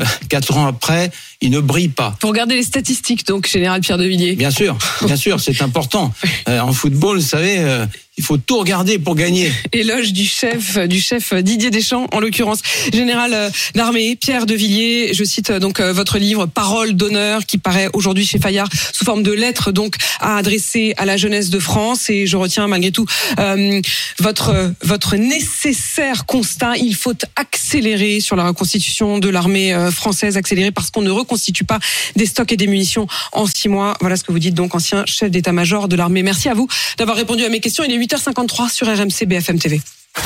euh, 0.00 0.04
quatre 0.28 0.56
ans 0.56 0.66
après, 0.66 1.10
ils 1.40 1.50
ne 1.50 1.60
brillent 1.60 1.88
pas. 1.88 2.16
Pour 2.20 2.30
regarder 2.30 2.54
les 2.54 2.62
statistiques, 2.62 3.26
donc, 3.26 3.48
Général 3.48 3.80
Pierre 3.80 3.98
de 3.98 4.04
Villiers. 4.04 4.34
Bien 4.34 4.50
sûr, 4.50 4.76
bien 5.04 5.16
sûr, 5.16 5.40
c'est 5.40 5.60
important. 5.62 6.12
Euh, 6.48 6.60
en 6.60 6.72
football, 6.72 7.18
vous 7.18 7.26
savez, 7.26 7.58
euh, 7.58 7.86
il 8.18 8.24
faut 8.24 8.38
tout 8.38 8.58
regarder 8.58 8.98
pour 8.98 9.14
gagner. 9.14 9.52
Éloge 9.72 10.12
du 10.12 10.24
chef, 10.24 10.78
du 10.78 11.00
chef 11.00 11.34
Didier 11.34 11.70
Deschamps, 11.70 12.06
en 12.12 12.20
l'occurrence. 12.20 12.60
Général 12.92 13.34
euh, 13.34 13.50
d'armée 13.74 14.16
Pierre 14.16 14.46
de 14.46 14.54
Villiers, 14.54 15.12
je 15.12 15.22
cite 15.22 15.50
euh, 15.50 15.58
donc 15.58 15.80
euh, 15.80 15.92
votre 15.92 16.18
livre 16.18 16.46
Parole 16.46 16.94
d'honneur 16.94 17.44
qui 17.44 17.58
paraît 17.58 17.90
aujourd'hui 17.92 18.24
chez 18.24 18.38
Fayard 18.38 18.68
sous 18.92 19.04
forme 19.04 19.22
de 19.22 19.32
lettre 19.32 19.70
donc 19.70 19.96
à 20.20 20.38
adresser 20.38 20.94
à 20.96 21.04
la 21.04 21.18
jeunesse 21.18 21.50
de 21.50 21.58
France 21.58 22.08
et 22.08 22.26
je 22.26 22.38
retiens 22.38 22.66
malgré 22.66 22.90
tout 22.90 23.04
euh, 23.38 23.80
votre 24.18 24.72
votre 24.82 25.16
nécessaire 25.16 26.24
constat. 26.24 26.78
Il 26.78 26.94
faut 26.94 27.14
accélérer 27.36 28.20
sur 28.20 28.36
la 28.36 28.46
reconstitution 28.48 29.18
de 29.18 29.28
l'armée 29.28 29.74
euh, 29.74 29.90
française, 29.90 30.38
accélérer 30.38 30.70
parce 30.70 30.90
qu'on 30.90 31.02
ne 31.02 31.10
reconstitue 31.26 31.64
pas 31.64 31.78
des 32.14 32.26
stocks 32.26 32.52
et 32.52 32.56
des 32.56 32.68
munitions 32.68 33.06
en 33.32 33.46
six 33.46 33.68
mois. 33.68 33.96
Voilà 34.00 34.16
ce 34.16 34.24
que 34.24 34.32
vous 34.32 34.38
dites 34.38 34.54
donc, 34.54 34.74
ancien 34.74 35.04
chef 35.06 35.30
d'état-major 35.30 35.88
de 35.88 35.96
l'armée. 35.96 36.22
Merci 36.22 36.48
à 36.48 36.54
vous 36.54 36.68
d'avoir 36.96 37.16
répondu 37.16 37.44
à 37.44 37.48
mes 37.48 37.60
questions. 37.60 37.84
Il 37.84 37.92
est 37.92 37.98
8h53 37.98 38.72
sur 38.72 38.86
RMC 38.86 39.26
BFM 39.26 39.58
TV. 39.58 39.80